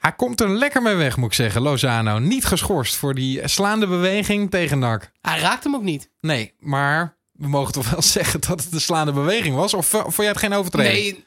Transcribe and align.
Hij 0.00 0.12
komt 0.12 0.40
er 0.40 0.48
lekker 0.48 0.82
mee 0.82 0.94
weg, 0.94 1.16
moet 1.16 1.28
ik 1.28 1.34
zeggen, 1.34 1.62
Lozano. 1.62 2.18
Niet 2.18 2.44
geschorst 2.44 2.96
voor 2.96 3.14
die 3.14 3.48
slaande 3.48 3.86
beweging 3.86 4.50
tegen 4.50 4.78
NAC. 4.78 5.10
Hij 5.20 5.38
raakt 5.38 5.64
hem 5.64 5.74
ook 5.74 5.82
niet. 5.82 6.10
Nee, 6.20 6.54
maar 6.58 7.16
we 7.32 7.48
mogen 7.48 7.72
toch 7.72 7.90
wel 7.90 8.02
zeggen 8.16 8.40
dat 8.40 8.64
het 8.64 8.72
een 8.72 8.80
slaande 8.80 9.12
beweging 9.12 9.54
was? 9.54 9.74
Of, 9.74 9.94
of 9.94 10.02
vond 10.02 10.16
jij 10.16 10.26
het 10.26 10.38
geen 10.38 10.52
overtreding? 10.52 10.94
Nee, 10.94 11.24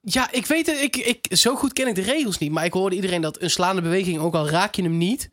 ja, 0.00 0.28
ik 0.32 0.46
weet 0.46 0.66
het. 0.66 0.80
Ik, 0.80 0.96
ik, 0.96 1.36
zo 1.36 1.56
goed 1.56 1.72
ken 1.72 1.86
ik 1.86 1.94
de 1.94 2.02
regels 2.02 2.38
niet. 2.38 2.52
Maar 2.52 2.64
ik 2.64 2.72
hoorde 2.72 2.96
iedereen 2.96 3.20
dat 3.20 3.40
een 3.40 3.50
slaande 3.50 3.82
beweging, 3.82 4.18
ook 4.18 4.34
al 4.34 4.48
raak 4.48 4.74
je 4.74 4.82
hem 4.82 4.96
niet, 4.96 5.30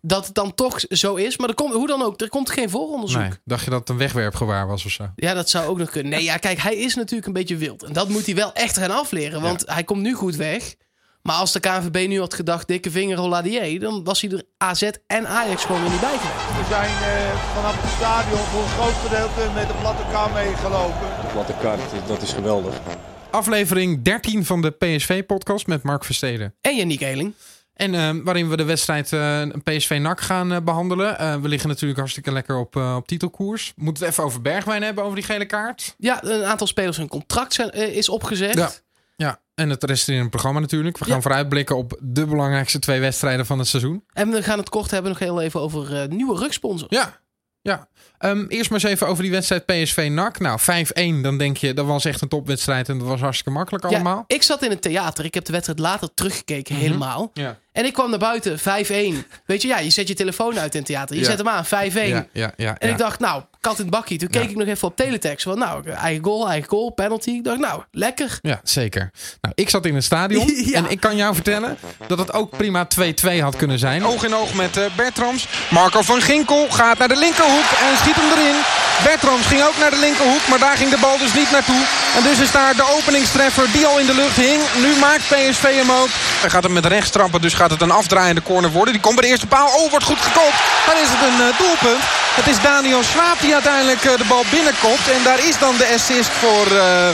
dat 0.00 0.26
het 0.26 0.34
dan 0.34 0.54
toch 0.54 0.80
zo 0.88 1.14
is. 1.14 1.36
Maar 1.36 1.48
er 1.48 1.54
komt, 1.54 1.74
hoe 1.74 1.86
dan 1.86 2.02
ook, 2.02 2.20
er 2.20 2.28
komt 2.28 2.50
geen 2.50 2.70
vooronderzoek. 2.70 3.20
Nee. 3.20 3.30
Dacht 3.44 3.64
je 3.64 3.70
dat 3.70 3.80
het 3.80 3.88
een 3.88 3.96
wegwerpgewaar 3.98 4.66
was 4.66 4.84
of 4.84 4.90
zo? 4.90 5.10
Ja, 5.16 5.34
dat 5.34 5.50
zou 5.50 5.66
ook 5.66 5.78
nog 5.78 5.90
kunnen. 5.90 6.12
Nee, 6.12 6.22
ja, 6.22 6.36
kijk, 6.36 6.58
hij 6.58 6.76
is 6.76 6.94
natuurlijk 6.94 7.26
een 7.26 7.32
beetje 7.32 7.56
wild. 7.56 7.82
En 7.82 7.92
dat 7.92 8.08
moet 8.08 8.26
hij 8.26 8.34
wel 8.34 8.52
echt 8.52 8.78
gaan 8.78 8.90
afleren. 8.90 9.40
Want 9.40 9.62
hij 9.66 9.84
komt 9.84 10.02
nu 10.02 10.14
goed 10.14 10.36
weg. 10.36 10.74
Maar 11.22 11.36
als 11.36 11.52
de 11.52 11.60
KNVB 11.60 12.08
nu 12.08 12.18
had 12.18 12.34
gedacht, 12.34 12.68
dikke 12.68 12.90
vinger 12.90 13.18
Holladier, 13.18 13.80
dan 13.80 14.04
was 14.04 14.20
hij 14.20 14.30
er 14.30 14.42
AZ 14.58 14.90
en 15.06 15.28
Ajax 15.28 15.64
gewoon 15.64 15.80
weer 15.82 15.90
niet 15.90 16.00
bij 16.00 16.18
geweest. 16.18 16.58
We 16.58 16.66
zijn 16.68 16.90
eh, 16.90 17.54
vanaf 17.54 17.82
het 17.82 17.90
stadion 17.90 18.38
voor 18.38 18.62
een 18.62 18.68
groot 18.68 18.94
gedeelte 19.06 19.54
met 19.54 19.68
de 19.68 19.74
platte 19.80 20.02
kar 20.12 20.32
meegelopen. 20.32 21.06
De 21.20 21.32
platte 21.32 21.54
kaart, 21.60 21.80
dat 22.06 22.22
is 22.22 22.32
geweldig. 22.32 22.74
Aflevering 23.30 24.02
13 24.02 24.44
van 24.44 24.62
de 24.62 24.70
PSV-podcast 24.70 25.66
met 25.66 25.82
Mark 25.82 26.04
Versteden. 26.04 26.54
En 26.60 26.76
Yannick 26.76 27.00
Eeling. 27.00 27.34
En 27.74 27.94
uh, 27.94 28.24
waarin 28.24 28.48
we 28.48 28.56
de 28.56 28.64
wedstrijd 28.64 29.12
uh, 29.12 29.42
PSV-NAC 29.64 30.20
gaan 30.20 30.52
uh, 30.52 30.60
behandelen. 30.60 31.42
we 31.42 31.48
liggen 31.48 31.68
natuurlijk 31.68 31.98
hartstikke 31.98 32.32
lekker 32.32 32.56
op, 32.56 32.76
op 32.76 33.06
titelkoers. 33.06 33.72
We 33.76 33.84
moeten 33.84 34.04
het 34.04 34.12
even 34.12 34.24
over 34.24 34.40
Bergwijn 34.40 34.82
hebben, 34.82 35.04
over 35.04 35.16
die 35.16 35.24
gele 35.24 35.46
kaart. 35.46 35.94
Ja, 35.98 36.24
een 36.24 36.44
aantal 36.44 36.66
spelers 36.66 36.96
hun 36.96 37.08
contract 37.08 37.54
zijn, 37.54 37.70
is 37.72 38.08
opgezegd. 38.08 38.54
Ja. 38.54 38.70
ja, 39.16 39.40
en 39.62 39.70
het 39.70 39.84
rest 39.84 40.08
in 40.08 40.18
het 40.18 40.30
programma 40.30 40.60
natuurlijk. 40.60 40.98
We 40.98 41.04
gaan 41.04 41.14
ja. 41.14 41.22
vooruitblikken 41.22 41.76
op 41.76 41.98
de 42.00 42.26
belangrijkste 42.26 42.78
twee 42.78 43.00
wedstrijden 43.00 43.46
van 43.46 43.58
het 43.58 43.68
seizoen. 43.68 44.04
En 44.12 44.30
we 44.30 44.42
gaan 44.42 44.58
het 44.58 44.68
kort 44.68 44.90
hebben 44.90 45.10
nog 45.10 45.20
heel 45.20 45.40
even 45.40 45.60
over 45.60 46.08
nieuwe 46.08 46.38
rugsponsors. 46.38 46.90
Ja, 46.90 47.20
ja. 47.62 47.88
Um, 48.18 48.46
eerst 48.48 48.70
maar 48.70 48.80
eens 48.80 48.90
even 48.90 49.06
over 49.06 49.22
die 49.22 49.32
wedstrijd 49.32 49.66
PSV-NAC. 49.66 50.38
Nou, 50.38 50.60
5-1, 50.60 50.64
dan 51.22 51.38
denk 51.38 51.56
je, 51.56 51.74
dat 51.74 51.86
was 51.86 52.04
echt 52.04 52.20
een 52.20 52.28
topwedstrijd 52.28 52.88
en 52.88 52.98
dat 52.98 53.06
was 53.06 53.20
hartstikke 53.20 53.50
makkelijk 53.50 53.84
allemaal. 53.84 54.24
Ja, 54.26 54.36
ik 54.36 54.42
zat 54.42 54.62
in 54.62 54.70
het 54.70 54.82
theater. 54.82 55.24
Ik 55.24 55.34
heb 55.34 55.44
de 55.44 55.52
wedstrijd 55.52 55.78
later 55.78 56.14
teruggekeken, 56.14 56.74
mm 56.74 56.80
-hmm. 56.80 56.88
helemaal. 56.88 57.30
Ja. 57.32 57.58
En 57.72 57.84
ik 57.84 57.92
kwam 57.92 58.10
naar 58.10 58.18
buiten, 58.18 58.58
5-1. 58.58 58.62
Weet 59.46 59.62
je, 59.62 59.68
ja, 59.68 59.78
je 59.78 59.90
zet 59.90 60.08
je 60.08 60.14
telefoon 60.14 60.58
uit 60.58 60.72
in 60.72 60.78
het 60.80 60.88
theater. 60.88 61.14
Je 61.16 61.22
Ja. 61.22 61.28
zet 61.28 61.38
hem 61.38 61.48
aan, 61.48 61.64
5-1. 61.66 62.08
Ja, 62.08 62.26
ja, 62.32 62.52
ja, 62.56 62.76
En 62.78 62.86
ja. 62.88 62.92
ik 62.92 62.98
dacht, 62.98 63.18
nou, 63.20 63.42
kat 63.60 63.76
in 63.78 63.80
het 63.84 63.90
bakkie. 63.90 64.18
Toen 64.18 64.28
keek 64.28 64.42
Ja. 64.42 64.48
ik 64.48 64.56
nog 64.56 64.66
even 64.68 64.88
op 64.88 64.96
teletext. 64.96 65.44
Van, 65.44 65.58
nou, 65.58 65.88
eigen 65.90 66.24
goal, 66.24 66.48
eigen 66.48 66.68
goal, 66.68 66.90
penalty. 66.90 67.30
Ik 67.30 67.44
dacht, 67.44 67.58
nou, 67.58 67.82
lekker. 67.90 68.38
Ja, 68.42 68.60
zeker. 68.62 69.10
Nou, 69.40 69.54
ik 69.56 69.68
zat 69.70 69.86
in 69.86 69.94
het 69.94 70.04
stadion 70.04 70.46
Ja. 70.66 70.76
en 70.76 70.90
ik 70.90 71.00
kan 71.00 71.16
jou 71.16 71.34
vertellen 71.34 71.78
dat 72.06 72.18
het 72.18 72.32
ook 72.32 72.56
prima 72.56 72.86
2-2 72.86 73.40
had 73.42 73.56
kunnen 73.56 73.78
zijn. 73.78 74.04
Oog 74.04 74.24
in 74.24 74.34
oog 74.34 74.54
met 74.54 74.76
eh, 74.76 74.84
Bertrams. 74.96 75.46
Marco 75.70 76.02
van 76.02 76.20
Ginkel 76.20 76.66
gaat 76.70 76.98
naar 76.98 77.08
de 77.08 77.16
linkerhoek 77.18 77.64
en 77.90 77.96
schiet 77.96 78.14
hem 78.14 78.38
erin. 78.38 78.60
Bertrams 79.04 79.46
ging 79.46 79.62
ook 79.62 79.78
naar 79.78 79.90
de 79.90 79.98
linkerhoek, 80.00 80.48
maar 80.48 80.58
daar 80.58 80.76
ging 80.76 80.90
de 80.90 80.98
bal 81.00 81.18
dus 81.18 81.34
niet 81.34 81.50
naartoe. 81.50 81.86
En 82.16 82.22
dus 82.22 82.38
is 82.40 82.52
daar 82.52 82.76
de 82.76 82.94
openingstreffer 82.98 83.72
die 83.72 83.86
al 83.86 83.98
in 83.98 84.06
de 84.06 84.14
lucht 84.14 84.36
hing. 84.36 84.60
Nu 84.80 84.96
maakt 85.00 85.26
PSV 85.28 85.62
hem 85.62 85.90
ook. 85.90 86.08
Hij 86.40 86.50
gaat 86.50 86.62
hem 86.62 86.72
met 86.72 86.86
rechts 86.86 87.10
trappen, 87.10 87.40
dus 87.40 87.54
gaat 87.62 87.70
het 87.70 87.82
een 87.82 88.00
afdraaiende 88.02 88.42
corner 88.42 88.70
worden. 88.70 88.92
Die 88.92 89.02
komt 89.02 89.14
bij 89.14 89.24
de 89.24 89.30
eerste 89.30 89.46
paal. 89.46 89.68
Oh, 89.68 89.90
wordt 89.90 90.04
goed 90.04 90.20
gekoopt. 90.20 90.58
Dan 90.86 90.96
is 91.04 91.08
het 91.14 91.22
een 91.28 91.40
eh, 91.46 91.58
doelpunt. 91.58 92.02
Het 92.34 92.46
is 92.46 92.62
Daniel 92.62 93.02
Swaap 93.02 93.40
die 93.40 93.52
uiteindelijk 93.54 94.04
eh, 94.04 94.16
de 94.16 94.24
bal 94.28 94.44
binnenkomt. 94.50 95.08
En 95.16 95.22
daar 95.24 95.44
is 95.48 95.58
dan 95.58 95.76
de 95.76 95.92
assist 95.94 96.30
voor 96.40 96.66
eh 96.76 97.10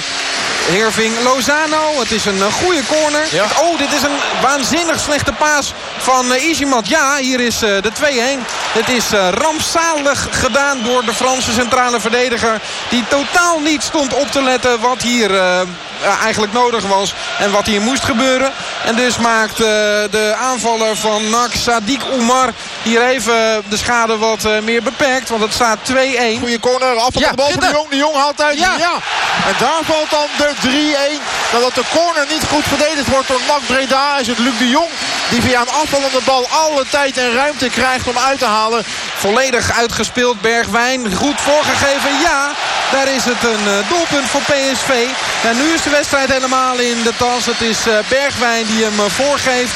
Herving 0.69 1.23
Lozano. 1.23 2.01
Het 2.01 2.11
is 2.11 2.25
een 2.25 2.43
eh, 2.43 2.53
goede 2.53 2.83
corner. 2.87 3.25
Oh, 3.63 3.79
dit 3.79 3.93
is 3.93 4.03
een 4.03 4.19
waanzinnig 4.43 5.01
slechte 5.01 5.33
paas 5.33 5.73
van 5.97 6.33
uh, 6.33 6.49
Izimat. 6.49 6.89
Ja, 6.89 7.17
hier 7.17 7.41
is 7.41 7.63
eh, 7.63 7.71
de 7.83 7.93
2-1. 7.93 8.47
Het 8.73 8.89
is 8.89 9.13
eh, 9.13 9.29
rampzalig 9.31 10.29
gedaan 10.31 10.83
door 10.83 11.05
de 11.05 11.15
Franse 11.15 11.53
centrale 11.53 12.01
verdediger. 12.01 12.61
Die 12.91 13.05
totaal 13.09 13.61
niet 13.61 13.83
stond 13.83 14.15
op 14.15 14.31
te 14.31 14.43
letten 14.43 14.81
wat 14.81 15.03
hier 15.03 15.35
eh, 15.35 15.61
eigenlijk 16.23 16.53
nodig 16.53 16.87
was. 16.87 17.15
En 17.39 17.51
wat 17.51 17.67
hier 17.67 17.81
moest 17.81 18.05
gebeuren. 18.05 18.53
En 18.85 18.97
dus 18.97 19.19
maakt 19.19 19.61
eh, 19.61 19.67
de 20.11 20.35
aanvaller 20.41 20.97
van 20.97 21.31
NAC, 21.31 21.51
Sadiq 21.51 22.03
Oumar, 22.11 22.53
hier 22.83 23.03
even 23.03 23.63
de 23.69 23.77
schade 23.77 24.17
wat 24.17 24.45
eh, 24.45 24.59
meer 24.61 24.83
beperkt. 24.83 25.29
Want 25.29 25.43
het 25.43 25.53
staat 25.53 25.79
2-1. 25.93 25.95
Goede 26.39 26.61
corner, 26.61 26.95
Ja, 26.95 27.09
van 27.13 27.23
de 27.23 27.31
bal 27.35 27.51
van 27.51 27.61
de. 27.61 27.71
Jong. 27.73 27.89
De 27.89 27.97
Jong 27.97 28.15
haalt 28.15 28.43
uit. 28.43 28.59
Ja. 28.59 28.77
Ja. 28.79 28.95
En 29.47 29.55
daar 29.59 29.83
valt 29.83 30.11
dan 30.11 30.27
de 30.37 30.51
3-1. 31.19 31.53
Nadat 31.53 31.75
de 31.75 31.85
corner 31.95 32.27
niet 32.31 32.45
goed 32.53 32.65
verdedigd 32.65 33.09
wordt 33.09 33.29
door 33.29 33.41
NAC 33.47 33.67
Breda... 33.67 34.19
is 34.19 34.27
het 34.27 34.39
Luc 34.39 34.59
de 34.59 34.69
Jong 34.69 34.91
die 35.31 35.43
via 35.43 35.61
een 35.61 35.71
afvallende 35.83 36.21
bal 36.25 36.49
alle 36.49 36.85
tijd 36.91 37.17
en 37.17 37.33
ruimte 37.33 37.69
krijgt 37.69 38.09
om 38.09 38.19
uit 38.19 38.39
te 38.39 38.45
halen. 38.45 38.85
Volledig 39.17 39.79
uitgespeeld 39.79 40.41
Bergwijn. 40.41 41.15
Goed 41.15 41.41
voorgegeven. 41.41 42.11
Ja, 42.23 42.51
daar 42.93 43.09
is 43.09 43.25
het 43.25 43.43
een 43.45 43.67
eh, 43.67 43.89
doelpunt 43.89 44.29
voor 44.29 44.41
PSV. 44.41 44.91
En 45.43 45.57
nu 45.57 45.73
is 45.75 45.83
de 45.83 45.91
wedstrijd 45.91 46.33
helemaal 46.33 46.79
in 46.79 47.03
de 47.03 47.13
tas. 47.17 47.47
Het 47.47 47.61
is 47.61 47.87
eh, 47.87 47.95
Bergwijn 48.09 48.67
die 48.67 48.85
hem 48.85 48.99
eh, 48.99 49.05
voorgeeft 49.11 49.73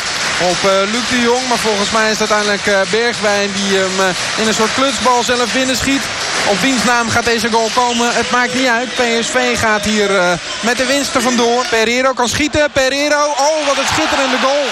op 0.51 0.71
Luc 0.93 1.09
de 1.09 1.21
Jong. 1.21 1.49
Maar 1.49 1.59
volgens 1.59 1.91
mij 1.91 2.11
is 2.11 2.19
het 2.19 2.31
uiteindelijk 2.31 2.91
Bergwijn 2.91 3.53
die 3.53 3.79
hem 3.79 4.15
in 4.37 4.47
een 4.47 4.55
soort 4.55 4.75
klutsbal 4.75 5.23
zelf 5.23 5.53
binnenschiet. 5.53 6.03
Op 6.49 6.61
wiens 6.61 6.85
naam 6.85 7.09
gaat 7.09 7.25
deze 7.25 7.51
goal 7.51 7.71
komen? 7.75 8.15
Het 8.15 8.31
maakt 8.31 8.55
niet 8.55 8.69
uit. 8.69 8.95
PSV 8.95 9.59
gaat 9.59 9.85
hier 9.85 10.39
met 10.61 10.77
de 10.77 10.87
winst 10.87 11.15
er 11.15 11.23
vandoor. 11.23 11.67
Pereiro 11.67 12.13
kan 12.13 12.29
schieten. 12.29 12.71
Pereiro. 12.73 13.25
Oh, 13.25 13.67
wat 13.67 13.79
een 13.79 13.87
schitterende 13.95 14.39
goal. 14.43 14.67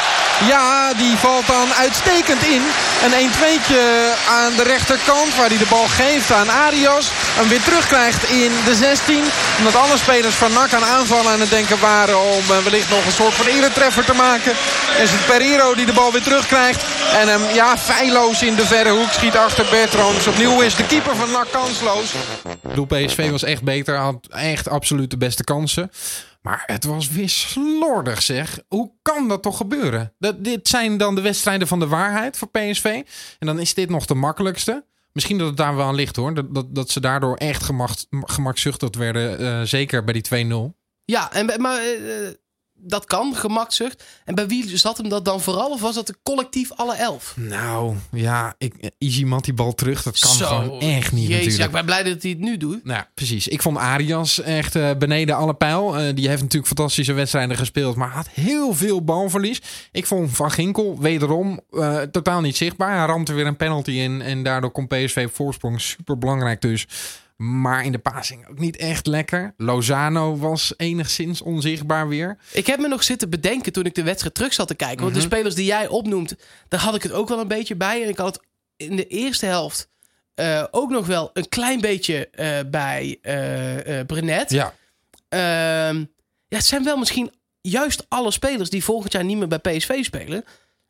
Ja, 0.46 0.94
die 0.94 1.16
valt 1.16 1.46
dan 1.46 1.72
uitstekend 1.72 2.42
in. 2.42 2.62
Een 3.04 3.30
1-2'tje 3.30 3.82
aan 4.28 4.52
de 4.56 4.62
rechterkant 4.62 5.36
waar 5.36 5.48
hij 5.48 5.58
de 5.58 5.66
bal 5.68 5.86
geeft 5.86 6.32
aan 6.32 6.50
Arias. 6.50 7.10
Hem 7.12 7.48
weer 7.48 7.62
terugkrijgt 7.62 8.30
in 8.30 8.52
de 8.64 8.74
16. 8.74 9.24
Omdat 9.58 9.76
alle 9.76 9.98
spelers 9.98 10.34
van 10.34 10.52
NAC 10.52 10.72
aan 10.72 10.84
aanvallen 10.84 11.32
aan 11.32 11.40
het 11.40 11.50
denken 11.50 11.80
waren 11.80 12.20
om 12.20 12.42
eh, 12.50 12.58
wellicht 12.58 12.90
nog 12.90 13.06
een 13.06 13.12
soort 13.12 13.34
van 13.34 13.46
eretreffer 13.46 14.04
te 14.04 14.14
maken. 14.14 14.52
Is 15.02 15.10
het 15.10 15.26
Pereiro 15.26 15.74
die 15.74 15.86
de 15.86 15.92
bal 15.92 16.12
weer 16.12 16.22
terugkrijgt. 16.22 16.82
En 17.12 17.28
hem 17.28 17.42
ja, 17.54 17.78
feilloos 17.78 18.42
in 18.42 18.54
de 18.54 18.66
verre 18.66 18.90
hoek 18.90 19.12
schiet 19.12 19.36
achter 19.36 19.66
Bertrams. 19.70 20.26
Opnieuw 20.26 20.60
is 20.60 20.74
de 20.74 20.86
keeper 20.86 21.16
van 21.16 21.30
NAC 21.30 21.46
kansloos. 21.52 22.12
Ik 22.44 22.60
bedoel, 22.62 22.86
PSV 22.86 23.30
was 23.30 23.42
echt 23.42 23.62
beter. 23.62 23.96
Had 23.96 24.26
echt 24.30 24.68
absoluut 24.68 25.10
de 25.10 25.16
beste 25.16 25.44
kansen. 25.44 25.90
Maar 26.40 26.62
het 26.66 26.84
was 26.84 27.10
weer 27.10 27.28
slordig 27.28 28.22
zeg. 28.22 28.58
Hoe 28.68 28.92
kan 29.02 29.28
dat 29.28 29.42
toch 29.42 29.56
gebeuren? 29.56 30.14
Dat, 30.18 30.44
dit 30.44 30.68
zijn 30.68 30.96
dan 30.96 31.14
de 31.14 31.20
wedstrijden 31.20 31.68
van 31.68 31.78
de 31.78 31.86
waarheid 31.86 32.36
voor 32.36 32.48
PSV. 32.48 32.84
En 33.38 33.46
dan 33.46 33.58
is 33.58 33.74
dit 33.74 33.90
nog 33.90 34.06
de 34.06 34.14
makkelijkste. 34.14 34.84
Misschien 35.12 35.38
dat 35.38 35.46
het 35.46 35.56
daar 35.56 35.76
wel 35.76 35.86
aan 35.86 35.94
ligt 35.94 36.16
hoor. 36.16 36.34
Dat, 36.34 36.54
dat, 36.54 36.74
dat 36.74 36.90
ze 36.90 37.00
daardoor 37.00 37.36
echt 37.36 37.70
gemakzuchtigd 38.10 38.96
werden. 38.96 39.38
eh, 39.38 39.60
zeker 39.62 40.04
bij 40.04 40.20
die 40.20 40.46
2-0. 40.72 40.78
Ja, 41.04 41.32
en, 41.32 41.60
maar 41.60 41.78
eh, 41.78 42.26
eh, 42.28 42.34
dat 42.82 43.04
kan, 43.04 43.34
gemakzucht. 43.36 44.04
En 44.24 44.34
bij 44.34 44.46
wie 44.46 44.76
zat 44.76 44.96
hem 44.96 45.08
dat 45.08 45.24
dan 45.24 45.40
vooral? 45.40 45.70
Of 45.70 45.80
was 45.80 45.94
dat 45.94 46.06
de 46.06 46.16
collectief 46.22 46.72
alle 46.72 46.94
elf? 46.94 47.34
Nou 47.36 47.96
ja, 48.12 48.54
ik, 48.58 48.90
Izimat 48.98 49.44
die 49.44 49.54
bal 49.54 49.74
terug. 49.74 50.02
Dat 50.02 50.18
kan 50.18 50.30
Zo, 50.30 50.46
gewoon 50.46 50.80
echt 50.80 51.12
niet 51.12 51.28
Jezus, 51.28 51.30
ja, 51.30 51.36
natuurlijk. 51.36 51.66
ik 51.66 51.72
ben 51.72 51.84
blij 51.84 52.02
dat 52.02 52.22
hij 52.22 52.30
het 52.30 52.40
nu 52.40 52.56
doet. 52.56 52.84
Nou, 52.84 52.98
ja, 52.98 53.08
precies. 53.14 53.48
Ik 53.48 53.62
vond 53.62 53.76
Arias 53.76 54.40
echt 54.40 54.74
eh, 54.74 54.90
beneden 54.98 55.36
alle 55.36 55.54
pijl. 55.54 55.98
Eh, 55.98 56.14
die 56.14 56.28
heeft 56.28 56.42
natuurlijk 56.42 56.66
fantastische 56.66 57.12
wedstrijden 57.12 57.56
gespeeld, 57.56 57.96
maar 57.96 58.08
had 58.08 58.28
heel 58.28 58.74
veel 58.74 59.04
balverlies. 59.04 59.62
Ik 59.92 60.06
vond 60.06 60.36
Van 60.36 60.50
Ginkel 60.50 61.00
wederom 61.00 61.60
eh, 61.70 61.98
totaal 62.00 62.40
niet 62.40 62.56
zichtbaar. 62.56 62.96
Hij 62.96 63.06
ramte 63.06 63.32
weer 63.32 63.46
een 63.46 63.56
penalty 63.56 63.90
in 63.90 64.22
en 64.22 64.42
daardoor 64.42 64.70
komt 64.70 64.88
PSV 64.88 65.28
voorsprong. 65.32 65.80
Super 65.80 66.18
belangrijk 66.18 66.60
dus. 66.60 66.86
Maar 67.42 67.84
in 67.84 67.92
de 67.92 67.98
passing 67.98 68.48
ook 68.48 68.58
niet 68.58 68.76
echt 68.76 69.06
lekker. 69.06 69.54
Lozano 69.56 70.36
was 70.36 70.74
enigszins 70.76 71.40
onzichtbaar 71.42 72.08
weer. 72.08 72.38
Ik 72.52 72.66
heb 72.66 72.78
me 72.80 72.88
nog 72.88 73.02
zitten 73.02 73.30
bedenken 73.30 73.72
toen 73.72 73.84
ik 73.84 73.94
de 73.94 74.02
wedstrijd 74.02 74.34
terug 74.34 74.52
zat 74.52 74.68
te 74.68 74.74
kijken. 74.74 75.00
Want 75.00 75.10
Mhm. 75.10 75.20
de 75.20 75.34
spelers 75.34 75.54
die 75.54 75.64
jij 75.64 75.88
opnoemt, 75.88 76.34
daar 76.68 76.80
had 76.80 76.94
ik 76.94 77.02
het 77.02 77.12
ook 77.12 77.28
wel 77.28 77.40
een 77.40 77.48
beetje 77.48 77.76
bij. 77.76 78.02
En 78.02 78.08
ik 78.08 78.16
had 78.16 78.34
het 78.34 78.44
in 78.88 78.96
de 78.96 79.06
eerste 79.06 79.46
helft 79.46 79.88
eh, 80.34 80.64
ook 80.70 80.90
nog 80.90 81.06
wel 81.06 81.30
een 81.32 81.48
klein 81.48 81.80
beetje 81.80 82.28
eh, 82.28 82.58
bij 82.70 83.18
eh 83.22 84.06
Brenet. 84.06 84.50
Ja, 84.50 84.74
Ehm, 85.28 85.98
ja, 86.48 86.56
het 86.56 86.64
zijn 86.64 86.84
wel 86.84 86.96
misschien 86.96 87.32
juist 87.60 88.06
alle 88.08 88.30
spelers 88.30 88.70
die 88.70 88.84
volgend 88.84 89.12
jaar 89.12 89.24
niet 89.24 89.36
meer 89.36 89.48
bij 89.48 89.58
PSV 89.58 90.04
spelen. 90.04 90.44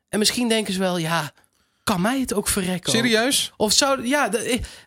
En 0.09 0.19
misschien 0.19 0.47
denken 0.49 0.73
ze 0.73 0.79
wel, 0.79 0.97
ja, 0.97 1.31
kan 1.83 2.01
mij 2.01 2.19
het 2.19 2.33
ook 2.33 2.47
verrekken? 2.47 2.91
serieus? 2.91 3.51
Of 3.57 3.73
zou, 3.73 4.07
ja, 4.07 4.29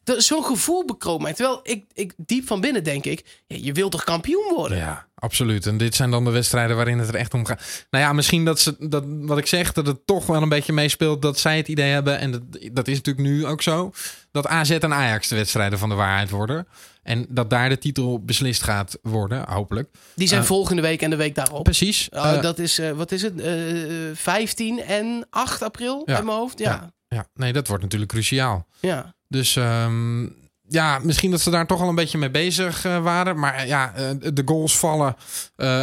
zo'n 0.04 0.44
gevoel 0.44 0.84
bekroop 0.84 1.22
mij. 1.22 1.32
Terwijl 1.32 1.60
ik, 1.62 1.84
ik 1.92 2.12
diep 2.16 2.46
van 2.46 2.60
binnen 2.60 2.84
denk 2.84 3.04
ik, 3.04 3.42
ja, 3.46 3.56
je 3.60 3.72
wilt 3.72 3.90
toch 3.90 4.04
kampioen 4.04 4.52
worden? 4.54 4.78
Ja, 4.78 5.06
absoluut. 5.24 5.66
En 5.66 5.76
dit 5.76 5.94
zijn 5.94 6.10
dan 6.10 6.24
de 6.24 6.30
wedstrijden 6.30 6.76
waarin 6.76 6.98
het 6.98 7.08
er 7.08 7.14
echt 7.14 7.34
om 7.34 7.44
gaat. 7.46 7.86
Nou 7.90 8.04
ja, 8.04 8.12
misschien 8.12 8.44
dat 8.44 8.60
ze, 8.60 8.76
dat, 8.78 9.04
wat 9.06 9.38
ik 9.38 9.46
zeg, 9.46 9.72
dat 9.72 9.86
het 9.86 10.06
toch 10.06 10.26
wel 10.26 10.42
een 10.42 10.48
beetje 10.48 10.72
meespeelt 10.72 11.22
dat 11.22 11.38
zij 11.38 11.56
het 11.56 11.68
idee 11.68 11.90
hebben. 11.92 12.18
En 12.18 12.30
dat, 12.30 12.42
dat 12.72 12.88
is 12.88 12.96
natuurlijk 12.96 13.26
nu 13.26 13.46
ook 13.46 13.62
zo. 13.62 13.92
Dat 14.30 14.46
AZ 14.46 14.70
en 14.70 14.92
Ajax 14.94 15.28
de 15.28 15.34
wedstrijden 15.36 15.78
van 15.78 15.88
de 15.88 15.94
waarheid 15.94 16.30
worden. 16.30 16.66
En 17.02 17.26
dat 17.28 17.50
daar 17.50 17.68
de 17.68 17.78
titel 17.78 18.20
beslist 18.24 18.62
gaat 18.62 18.98
worden, 19.02 19.44
hopelijk. 19.48 19.88
Die 20.14 20.28
zijn 20.28 20.40
Uh, 20.40 20.46
volgende 20.46 20.82
week 20.82 21.02
en 21.02 21.10
de 21.10 21.16
week 21.16 21.34
daarop. 21.34 21.64
Precies. 21.64 22.08
Uh, 22.12 22.32
Uh, 22.34 22.42
dat 22.42 22.58
is, 22.58 22.78
uh, 22.78 22.90
wat 22.90 23.12
is 23.12 23.22
het? 23.22 23.40
Uh, 23.40 24.10
15 24.14 24.82
en 24.82 25.26
8 25.30 25.62
april 25.62 26.02
Ja. 26.06 26.18
in 26.18 26.24
mijn 26.24 26.36
hoofd. 26.38 26.58
Ja. 26.58 26.70
Ja. 26.70 26.92
ja, 27.16 27.26
nee, 27.34 27.52
dat 27.52 27.66
wordt 27.68 27.82
natuurlijk 27.82 28.10
cruciaal. 28.10 28.66
ja. 28.80 29.14
Dus 29.28 29.56
ehm, 29.56 30.26
ja, 30.68 30.98
misschien 31.02 31.30
dat 31.30 31.40
ze 31.40 31.50
daar 31.50 31.66
toch 31.66 31.80
al 31.80 31.88
een 31.88 31.94
beetje 31.94 32.18
mee 32.18 32.30
bezig 32.30 32.84
eh, 32.84 33.02
waren. 33.02 33.38
Maar 33.38 33.54
eh, 33.54 33.66
ja, 33.66 33.92
eh, 33.94 34.10
de 34.32 34.42
goals 34.44 34.78
vallen 34.78 35.16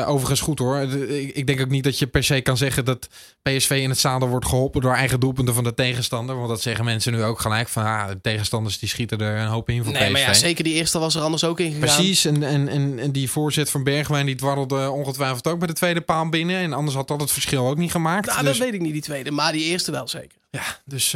overigens 0.06 0.40
goed 0.42 0.60
hoor. 0.60 0.78
Ik, 0.80 1.36
ik 1.36 1.48
denk 1.48 1.62
ook 1.62 1.70
niet 1.70 1.84
dat 1.84 2.00
je 2.00 2.08
per 2.08 2.24
se 2.24 2.42
kan 2.42 2.58
zeggen 2.58 2.86
dat 2.86 3.08
PSV 3.42 3.80
in 3.82 3.90
het 3.90 4.00
zadel 4.00 4.28
wordt 4.28 4.46
geholpen 4.46 4.82
door 4.82 4.94
eigen 4.94 5.20
doelpunten 5.20 5.54
van 5.54 5.64
de 5.64 5.74
tegenstander. 5.74 6.36
Want 6.36 6.48
dat 6.48 6.62
zeggen 6.62 6.86
mensen 6.86 7.14
nu 7.14 7.24
ook 7.24 7.40
gelijk 7.40 7.68
van 7.70 7.84
ah, 7.84 8.08
de 8.08 8.22
tegenstanders 8.22 8.80
die 8.80 8.90
schieten 8.90 9.20
er 9.20 9.38
een 9.38 9.48
hoop 9.48 9.70
in 9.70 9.84
voor 9.84 9.94
Nee, 9.94 10.04
PSV. 10.04 10.12
maar 10.12 10.22
ja, 10.22 10.34
zeker 10.34 10.64
die 10.64 10.74
eerste 10.74 11.00
was 11.00 11.16
er 11.16 11.22
anders 11.22 11.44
ook 11.44 11.60
in 11.60 11.66
gegaan. 11.74 11.80
Precies, 11.96 12.26
en, 12.26 12.44
en, 12.44 12.68
en, 12.68 13.00
en 13.00 13.12
die 13.12 13.30
voorzet 13.30 13.70
van 13.70 13.84
Bergwijn 13.84 14.26
die 14.26 14.36
dwarrelde 14.36 14.90
ongetwijfeld 14.90 15.48
ook 15.48 15.60
bij 15.60 15.68
de 15.68 15.74
tweede 15.74 16.02
paal 16.02 16.30
binnen. 16.30 16.58
En 16.58 16.74
anders 16.74 16.96
had 16.96 17.08
dat 17.08 17.22
het 17.22 17.32
verschil 17.32 17.68
ook 17.68 17.78
niet 17.78 17.92
gemaakt. 17.92 18.26
Nou, 18.26 18.44
dus, 18.44 18.58
dat 18.58 18.66
weet 18.66 18.74
ik 18.74 18.82
niet, 18.82 18.94
die 18.94 19.02
tweede. 19.02 19.32
Maar 19.32 19.52
die 19.52 19.64
eerste 19.64 19.92
wel 19.92 20.08
zeker. 20.08 20.38
ja, 20.50 20.64
dus 20.86 21.16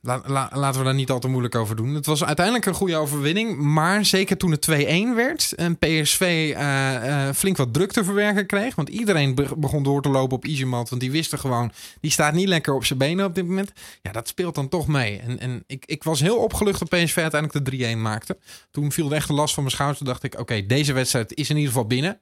la- 0.00 0.22
la- 0.26 0.50
laten 0.52 0.78
we 0.78 0.84
daar 0.84 0.94
niet 0.94 1.10
al 1.10 1.18
te 1.18 1.28
moeilijk 1.28 1.54
over 1.54 1.76
doen. 1.76 1.94
Het 1.94 2.06
was 2.06 2.24
uiteindelijk 2.24 2.66
een 2.66 2.74
goede 2.74 2.96
overwinning. 2.96 3.58
Maar 3.58 4.04
zeker 4.04 4.36
toen 4.36 4.50
het 4.50 4.60
2-1 4.70 5.14
werd 5.14 5.52
en 5.54 5.78
PSV 5.78 6.20
eh, 6.56 7.28
eh, 7.28 7.34
flink 7.34 7.56
wat 7.56 7.72
druk 7.72 7.92
te 7.92 8.04
verwerken 8.04 8.46
kreeg. 8.46 8.74
Want 8.74 8.88
iedereen 8.88 9.34
be- 9.34 9.56
begon 9.56 9.82
door 9.82 10.02
te 10.02 10.08
lopen 10.08 10.36
op 10.36 10.44
Izimat. 10.44 10.88
Want 10.88 11.00
die 11.00 11.10
wisten 11.10 11.38
gewoon, 11.38 11.72
die 12.00 12.10
staat 12.10 12.34
niet 12.34 12.48
lekker 12.48 12.74
op 12.74 12.84
zijn 12.84 12.98
benen 12.98 13.24
op 13.24 13.34
dit 13.34 13.46
moment. 13.46 13.72
Ja, 14.02 14.12
dat 14.12 14.28
speelt 14.28 14.54
dan 14.54 14.68
toch 14.68 14.86
mee. 14.86 15.18
En, 15.18 15.38
en 15.38 15.64
ik, 15.66 15.86
ik 15.86 16.04
was 16.04 16.20
heel 16.20 16.36
opgelucht 16.36 16.78
dat 16.78 16.88
PSV 16.88 17.16
uiteindelijk 17.16 17.70
de 17.70 17.94
3-1 17.94 17.98
maakte. 17.98 18.38
Toen 18.70 18.92
viel 18.92 19.08
de 19.08 19.18
last 19.28 19.54
van 19.54 19.62
mijn 19.62 19.74
schouders. 19.74 19.98
Toen 20.02 20.08
dacht 20.12 20.22
ik, 20.22 20.38
oké, 20.38 20.66
deze 20.66 20.92
wedstrijd 20.92 21.34
is 21.34 21.50
in 21.50 21.56
ieder 21.56 21.72
geval 21.72 21.86
binnen. 21.86 22.20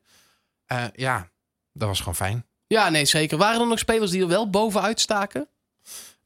Eh, 0.66 0.84
ja, 0.94 1.30
dat 1.72 1.88
was 1.88 1.98
gewoon 1.98 2.14
fijn. 2.14 2.46
Ja, 2.66 2.88
nee, 2.88 3.04
zeker. 3.04 3.38
Waren 3.38 3.60
er 3.60 3.66
nog 3.66 3.78
spelers 3.78 4.10
die 4.10 4.20
er 4.22 4.28
wel 4.28 4.50
bovenuit 4.50 5.00
staken? 5.00 5.48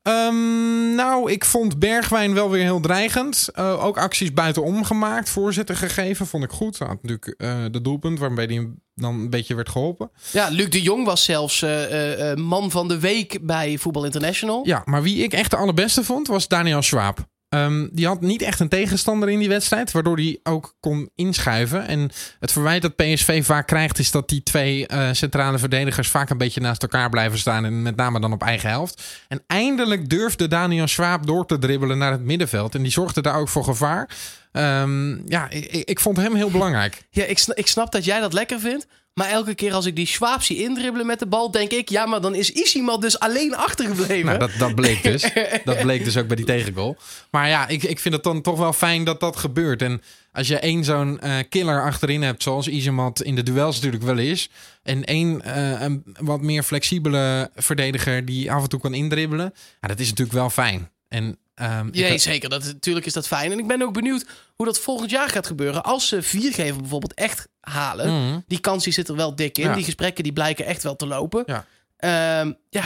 Ehm, 0.02 0.94
nou, 0.94 1.30
ik 1.30 1.44
vond 1.44 1.78
Bergwijn 1.78 2.34
wel 2.34 2.50
weer 2.50 2.62
heel 2.62 2.80
dreigend. 2.80 3.48
Eh, 3.54 3.84
ook 3.84 3.98
acties 3.98 4.32
buitenom 4.32 4.84
gemaakt, 4.84 5.30
voorzitter 5.30 5.76
gegeven, 5.76 6.26
vond 6.26 6.44
ik 6.44 6.50
goed. 6.50 6.78
Hij 6.78 6.88
had 6.88 7.02
natuurlijk 7.02 7.34
eh, 7.40 7.64
de 7.70 7.80
doelpunt 7.80 8.18
waarmee 8.18 8.46
hij 8.46 8.70
dan 8.94 9.14
een 9.14 9.30
beetje 9.30 9.54
werd 9.54 9.68
geholpen. 9.68 10.10
Ja, 10.32 10.48
Luc 10.48 10.68
de 10.68 10.82
Jong 10.82 11.04
was 11.04 11.24
zelfs 11.24 11.62
eh, 11.62 12.34
man 12.34 12.70
van 12.70 12.88
de 12.88 12.98
week 12.98 13.38
bij 13.42 13.78
Voetbal 13.78 14.04
International. 14.04 14.66
Ja, 14.66 14.82
maar 14.84 15.02
wie 15.02 15.22
ik 15.22 15.32
echt 15.32 15.50
de 15.50 15.56
allerbeste 15.56 16.04
vond, 16.04 16.26
was 16.26 16.48
Daniel 16.48 16.82
Schwab. 16.82 17.30
Ehm, 17.52 17.88
die 17.92 18.06
had 18.06 18.20
niet 18.20 18.42
echt 18.42 18.60
een 18.60 18.68
tegenstander 18.68 19.28
in 19.30 19.38
die 19.38 19.48
wedstrijd, 19.48 19.92
waardoor 19.92 20.16
hij 20.16 20.38
ook 20.42 20.76
kon 20.80 21.10
inschuiven. 21.14 21.86
En 21.86 22.10
het 22.40 22.52
verwijt 22.52 22.82
dat 22.82 22.96
PSV 22.96 23.44
vaak 23.44 23.66
krijgt, 23.66 23.98
is 23.98 24.10
dat 24.10 24.28
die 24.28 24.42
twee 24.42 24.86
eh, 24.86 25.08
centrale 25.12 25.58
verdedigers 25.58 26.08
vaak 26.08 26.30
een 26.30 26.38
beetje 26.38 26.60
naast 26.60 26.82
elkaar 26.82 27.08
blijven 27.10 27.38
staan. 27.38 27.64
En 27.64 27.82
met 27.82 27.96
name 27.96 28.20
dan 28.20 28.32
op 28.32 28.42
eigen 28.42 28.68
helft. 28.68 29.02
En 29.28 29.42
eindelijk 29.46 30.08
durfde 30.08 30.48
Daniel 30.48 30.86
Schwab 30.86 31.26
door 31.26 31.46
te 31.46 31.58
dribbelen 31.58 31.98
naar 31.98 32.12
het 32.12 32.22
middenveld. 32.24 32.74
En 32.74 32.82
die 32.82 32.92
zorgde 32.92 33.22
daar 33.22 33.36
ook 33.36 33.48
voor 33.48 33.64
gevaar. 33.64 34.08
Ehm, 34.52 35.28
ja, 35.30 35.50
ik, 35.50 35.64
ik- 35.84 36.00
vond 36.00 36.16
hem 36.16 36.34
heel 36.34 36.50
belangrijk. 36.50 37.02
Ja, 37.10 37.24
ik, 37.24 37.44
ik 37.54 37.66
snap 37.66 37.92
dat 37.92 38.04
jij 38.04 38.20
dat 38.20 38.32
lekker 38.32 38.60
vindt. 38.60 38.86
Maar 39.14 39.28
elke 39.28 39.54
keer 39.54 39.72
als 39.72 39.86
ik 39.86 39.96
die 39.96 40.06
Schwab 40.06 40.42
zie 40.42 40.62
indribbelen 40.62 41.06
met 41.06 41.18
de 41.18 41.26
bal, 41.26 41.50
denk 41.50 41.70
ik... 41.70 41.88
Ja, 41.88 42.06
maar 42.06 42.20
dan 42.20 42.34
is 42.34 42.50
Isimat 42.50 43.00
dus 43.00 43.18
alleen 43.18 43.56
achtergebleven. 43.56 44.24
Nou, 44.26 44.38
dat, 44.38 44.50
dat 44.58 44.74
bleek 44.74 45.02
dus. 45.02 45.22
dat 45.64 45.78
bleek 45.80 46.04
dus 46.04 46.16
ook 46.16 46.26
bij 46.26 46.36
die 46.36 46.44
tegengoal. 46.44 46.96
Maar 47.30 47.48
ja, 47.48 47.68
ik, 47.68 47.82
ik 47.82 47.98
vind 47.98 48.14
het 48.14 48.24
dan 48.24 48.42
toch 48.42 48.58
wel 48.58 48.72
fijn 48.72 49.04
dat 49.04 49.20
dat 49.20 49.36
gebeurt. 49.36 49.82
En 49.82 50.02
als 50.32 50.48
je 50.48 50.58
één 50.58 50.84
zo'n 50.84 51.20
eh, 51.20 51.38
killer 51.48 51.82
achterin 51.82 52.22
hebt, 52.22 52.42
zoals 52.42 52.68
Izemat 52.68 53.22
in 53.22 53.34
de 53.34 53.42
duels 53.42 53.74
natuurlijk 53.74 54.02
wel 54.02 54.18
is. 54.18 54.50
En 54.82 55.04
één 55.04 55.42
eh, 55.42 55.80
een 55.80 56.02
wat 56.20 56.40
meer 56.40 56.62
flexibele 56.62 57.50
verdediger 57.54 58.24
die 58.24 58.52
af 58.52 58.62
en 58.62 58.68
toe 58.68 58.80
kan 58.80 58.94
indribbelen. 58.94 59.52
Ja, 59.80 59.88
dat 59.88 60.00
is 60.00 60.08
natuurlijk 60.08 60.38
wel 60.38 60.50
fijn. 60.50 60.90
En, 61.08 61.38
ik- 61.86 61.94
Nee, 61.94 62.18
zeker. 62.18 62.48
Dat, 62.48 62.64
natuurlijk 62.64 63.06
is 63.06 63.12
dat 63.12 63.26
fijn. 63.26 63.52
En 63.52 63.58
ik 63.58 63.66
ben 63.66 63.82
ook 63.82 63.92
benieuwd 63.92 64.26
hoe 64.54 64.66
dat 64.66 64.78
volgend 64.80 65.10
jaar 65.10 65.28
gaat 65.28 65.46
gebeuren. 65.46 65.82
Als 65.84 66.08
ze 66.08 66.22
viergever 66.22 66.80
bijvoorbeeld 66.80 67.14
echt 67.14 67.48
halen. 67.60 68.26
Mhm. 68.26 68.38
Die 68.46 68.58
kans 68.60 68.84
die 68.84 68.92
zit 68.92 69.08
er 69.08 69.16
wel 69.16 69.34
dik 69.36 69.58
in. 69.58 69.64
Ja. 69.68 69.74
Die 69.74 69.84
gesprekken 69.84 70.24
die 70.24 70.32
blijken 70.32 70.64
echt 70.66 70.82
wel 70.82 70.96
te 70.96 71.06
lopen. 71.06 71.42
Ja. 71.46 71.64
Ehm, 71.96 72.52
ja, 72.70 72.82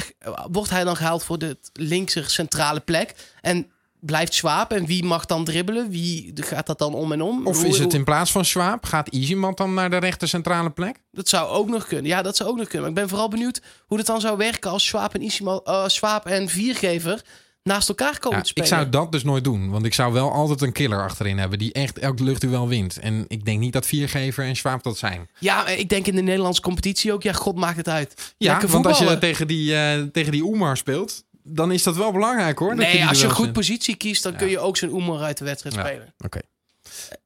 wordt 0.50 0.70
hij 0.70 0.84
dan 0.84 0.96
gehaald 0.96 1.25
voor 1.25 1.38
de 1.38 1.56
linkse 1.73 2.23
centrale 2.26 2.81
plek? 2.81 3.14
En 3.40 3.70
blijft 4.00 4.34
Schwab? 4.34 4.73
En 4.73 4.87
wie 4.87 5.05
mag 5.05 5.25
dan 5.26 5.44
dribbelen? 5.44 5.90
Wie 5.90 6.32
gaat 6.34 6.67
dat 6.67 6.78
dan 6.78 6.94
om 6.94 7.12
en 7.12 7.23
om? 7.23 7.46
Of 7.46 7.64
is 7.64 7.78
het 7.78 7.94
in 7.94 8.05
plaats 8.05 8.31
van 8.31 8.44
Schwab? 8.44 8.84
Gaat 8.84 9.08
Izemat 9.08 9.56
dan 9.56 9.75
naar 9.75 9.90
de 9.90 9.96
rechter 9.96 10.28
centrale 10.28 10.70
plek? 10.70 10.96
Dat 11.12 11.28
zou 11.28 11.49
ook 11.49 11.69
nog 11.69 11.87
kunnen. 11.87 12.06
Ja, 12.06 12.23
dat 12.23 12.37
zou 12.37 12.49
ook 12.50 12.56
nog 12.56 12.69
kunnen. 12.69 12.81
Maar 12.81 12.90
ik 12.90 12.94
ben 12.96 13.08
vooral 13.08 13.28
benieuwd 13.28 13.61
hoe 13.87 13.99
het 13.99 14.06
dan 14.06 14.20
zou 14.20 14.37
werken 14.37 14.70
als 14.70 14.87
Schwab 14.87 15.14
en, 15.14 15.23
Isima, 15.23 15.61
eh, 15.64 15.87
Schwab 15.88 16.26
en 16.26 16.49
Viergever 16.49 17.23
naast 17.66 17.88
elkaar 17.88 18.18
komen 18.18 18.36
Ja, 18.38 18.42
te 18.44 18.48
ik 18.50 18.50
spelen. 18.64 18.68
zou 18.68 18.88
dat 18.88 19.12
dus 19.12 19.22
nooit 19.24 19.44
doen. 19.44 19.70
Want 19.70 19.84
ik 19.86 19.94
zou 19.94 20.12
wel 20.12 20.32
altijd 20.32 20.60
een 20.60 20.72
killer 20.72 21.02
achterin 21.02 21.38
hebben. 21.38 21.58
Die 21.58 21.72
echt 21.72 21.98
elk 21.98 22.18
luchtduel 22.18 22.68
wint. 22.68 22.98
En 22.98 23.24
ik 23.28 23.44
denk 23.44 23.60
niet 23.60 23.72
dat 23.72 23.86
Viergever 23.86 24.44
en 24.44 24.56
Schwab 24.56 24.82
dat 24.82 24.98
zijn. 24.98 25.28
Ja, 25.38 25.66
ik 25.66 25.88
denk 25.88 26.06
in 26.06 26.14
de 26.16 26.22
Nederlandse 26.22 26.60
competitie 26.62 27.12
ook. 27.12 27.22
Ja, 27.22 27.32
god 27.32 27.56
maakt 27.56 27.76
het 27.76 27.88
uit. 27.88 28.34
Ja, 28.38 28.50
Lekker 28.52 28.68
want 28.68 28.86
als 28.86 28.98
je 28.98 29.18
tegen 29.18 29.46
die, 29.46 29.74
eh 29.76 30.02
tegen 30.02 30.32
die 30.32 30.42
Oemar 30.42 30.76
speelt, 30.76 31.24
dan 31.42 31.72
is 31.72 31.82
dat 31.82 31.96
wel 31.96 32.12
belangrijk 32.12 32.58
hoor. 32.58 32.74
Nee, 32.76 32.92
die 32.92 33.06
als 33.06 33.20
je 33.20 33.30
goed 33.30 33.52
positie 33.52 33.96
kiest, 33.96 34.22
dan 34.22 34.36
kun 34.36 34.48
je 34.48 34.58
ook 34.58 34.76
zo'n 34.76 34.92
Oemer 34.92 35.20
uit 35.22 35.38
de 35.38 35.44
wedstrijd 35.44 35.74
Ja. 35.74 35.84
spelen. 35.86 36.14
Oké. 36.24 36.40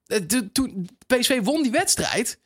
Eh, 0.06 0.18
de- 0.26 0.52
toen 0.52 0.88
PSV 1.06 1.40
won 1.42 1.62
die 1.62 1.70
wedstrijd, 1.72 2.38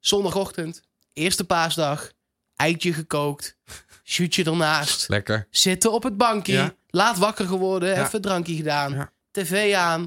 zondagochtend, 0.00 0.82
eerste 1.12 1.44
paasdag, 1.44 2.10
eitje 2.56 2.92
gekookt, 2.92 3.56
shootje 4.04 4.44
ernaast, 4.44 5.08
Lekker. 5.08 5.46
zitten 5.50 5.92
op 5.92 6.02
het 6.02 6.16
bankje, 6.16 6.52
Ja. 6.52 6.74
laat 6.90 7.18
wakker 7.18 7.46
geworden, 7.46 7.88
Ja. 7.94 8.04
even 8.06 8.20
drankje 8.20 8.54
gedaan, 8.56 8.92
Ja. 8.92 9.10
tv 9.30 9.74
aan. 9.74 10.02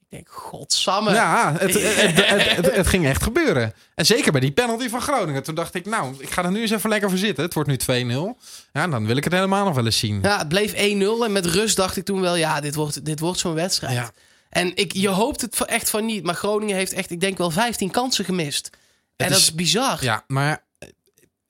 Ik 0.00 0.16
denk, 0.16 0.28
godsamme. 0.30 1.12
Ja, 1.12 1.52
het, 1.58 1.74
het, 1.74 2.26
het, 2.56 2.74
het, 2.76 2.86
ging 2.86 3.06
echt 3.06 3.22
gebeuren. 3.22 3.72
En 3.94 4.06
zeker 4.06 4.32
bij 4.32 4.40
die 4.40 4.52
penalty 4.52 4.88
van 4.88 5.00
Groningen. 5.00 5.42
Toen 5.42 5.54
dacht 5.54 5.74
ik, 5.74 5.86
nou, 5.86 6.14
ik 6.18 6.30
ga 6.30 6.44
er 6.44 6.50
nu 6.50 6.60
eens 6.60 6.70
even 6.70 6.90
lekker 6.90 7.08
voor 7.08 7.18
zitten. 7.18 7.44
Het 7.44 7.54
wordt 7.54 7.68
nu 7.68 7.76
2-0. 7.76 8.38
Ja, 8.72 8.86
dan 8.88 9.06
wil 9.06 9.16
ik 9.16 9.24
het 9.24 9.32
helemaal 9.32 9.64
nog 9.64 9.74
wel 9.74 9.84
eens 9.84 9.98
zien. 9.98 10.18
Ja, 10.22 10.38
het 10.38 10.48
bleef 10.48 10.72
1-0 10.72 11.24
en 11.24 11.32
met 11.32 11.46
rust 11.46 11.76
dacht 11.76 11.96
ik 11.96 12.04
toen 12.04 12.20
wel, 12.20 12.36
ja, 12.36 12.60
dit 12.60 12.74
wordt, 12.74 13.04
dit 13.04 13.20
wordt 13.20 13.38
zo'n 13.38 13.54
wedstrijd. 13.54 13.94
Ja. 13.94 14.10
En 14.48 14.76
ik, 14.76 14.92
je 14.92 15.08
hoopt 15.08 15.40
het 15.40 15.64
echt 15.64 15.90
van 15.90 16.04
niet, 16.04 16.22
maar 16.24 16.34
Groningen 16.34 16.76
heeft 16.76 16.92
echt, 16.92 17.10
ik 17.10 17.20
denk 17.20 17.38
wel 17.38 17.50
15 17.50 17.90
kansen 17.90 18.24
gemist. 18.24 18.70
en 19.16 19.28
dat 19.28 19.36
is- 19.38 19.42
is 19.42 19.54
bizar. 19.54 20.04
Ja, 20.04 20.24
maar 20.26 20.64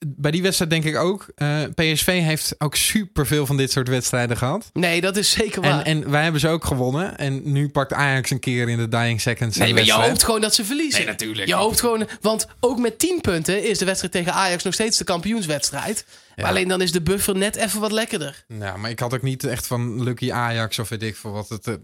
bij 0.06 0.30
die 0.30 0.42
wedstrijd 0.42 0.70
denk 0.70 0.84
ik 0.84 0.96
ook... 0.96 1.26
eh, 1.34 1.62
PSV 1.74 2.06
heeft 2.22 2.54
ook 2.58 2.76
superveel 2.76 3.46
van 3.46 3.56
dit 3.56 3.70
soort 3.72 3.88
wedstrijden 3.88 4.36
gehad. 4.36 4.70
Nee, 4.72 5.00
dat 5.00 5.16
is 5.16 5.30
zeker 5.30 5.62
waar. 5.62 5.82
En, 5.82 6.02
en 6.02 6.10
wij 6.10 6.22
hebben 6.22 6.40
ze 6.40 6.48
ook 6.48 6.64
gewonnen. 6.64 7.18
En 7.18 7.52
nu 7.52 7.68
pakt 7.68 7.92
Ajax 7.92 8.30
een 8.30 8.40
keer 8.40 8.68
in 8.68 8.78
de 8.78 8.88
dying 8.88 9.20
seconds 9.20 9.56
Nee, 9.56 9.68
een 9.68 9.74
maar 9.74 9.84
je 9.84 9.92
hoopt 9.92 10.22
gewoon 10.22 10.40
dat 10.40 10.54
ze 10.54 10.64
verliezen. 10.64 11.00
Nee, 11.00 11.08
natuurlijk. 11.08 11.48
Je 11.48 11.54
hoopt 11.54 11.80
gewoon, 11.80 12.08
want 12.20 12.46
ook 12.60 12.78
met 12.78 12.98
10 12.98 13.20
punten 13.20 13.64
is 13.68 13.78
de 13.78 13.84
wedstrijd 13.84 14.12
tegen 14.12 14.32
Ajax 14.32 14.62
nog 14.62 14.74
steeds 14.74 14.98
de 14.98 15.04
kampioenswedstrijd. 15.04 16.04
Ja. 16.08 16.34
Maar 16.36 16.46
alleen 16.46 16.68
dan 16.68 16.80
is 16.80 16.92
de 16.92 17.02
buffer 17.02 17.36
net 17.36 17.56
even 17.56 17.80
wat 17.80 17.92
lekkerder. 17.92 18.44
Ja, 18.48 18.76
maar 18.76 18.90
ik 18.90 18.98
had 18.98 19.14
ook 19.14 19.22
niet 19.22 19.44
echt 19.44 19.66
van 19.66 20.02
Lucky 20.02 20.32
Ajax 20.32 20.78
of 20.78 20.88
weet 20.88 21.02
ik 21.02 21.16
veel 21.16 21.30
wat 21.32 21.48
het. 21.48 21.78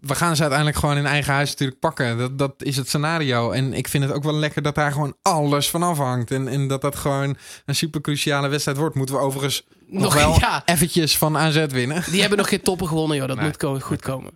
We, 0.00 0.14
gaan 0.14 0.34
ze 0.36 0.40
uiteindelijk 0.40 0.78
gewoon 0.78 0.96
in 0.96 1.06
eigen 1.06 1.32
huis 1.32 1.50
natuurlijk 1.50 1.80
pakken. 1.80 2.18
Dat, 2.18 2.38
dat 2.38 2.52
is 2.58 2.76
het 2.76 2.88
scenario. 2.88 3.50
En 3.50 3.72
ik 3.72 3.88
vind 3.88 4.04
het 4.04 4.12
ook 4.12 4.22
wel 4.22 4.34
lekker 4.34 4.62
dat 4.62 4.74
daar 4.74 4.92
gewoon 4.92 5.16
alles 5.22 5.70
van 5.70 5.82
afhangt. 5.82 6.30
En, 6.30 6.48
en 6.48 6.68
dat 6.68 6.80
dat 6.80 6.96
gewoon 6.96 7.36
een 7.66 7.74
super 7.74 8.00
cruciale 8.00 8.48
wedstrijd 8.48 8.78
wordt. 8.78 8.94
Moeten 8.94 9.14
we 9.14 9.20
overigens 9.20 9.66
nog, 9.86 10.02
Nog- 10.02 10.14
wel 10.14 10.38
ja. 10.40 10.62
eventjes 10.64 11.18
van 11.18 11.36
AZ 11.38 11.66
winnen. 11.68 12.04
Die 12.10 12.20
hebben 12.20 12.38
nog 12.38 12.48
geen 12.48 12.62
toppen 12.62 12.88
gewonnen, 12.88 13.16
joh. 13.16 13.26
Dat 13.28 13.36
Nee. 13.36 13.46
moet 13.46 13.56
ko- 13.56 13.78
goed 13.80 14.00
komen. 14.02 14.32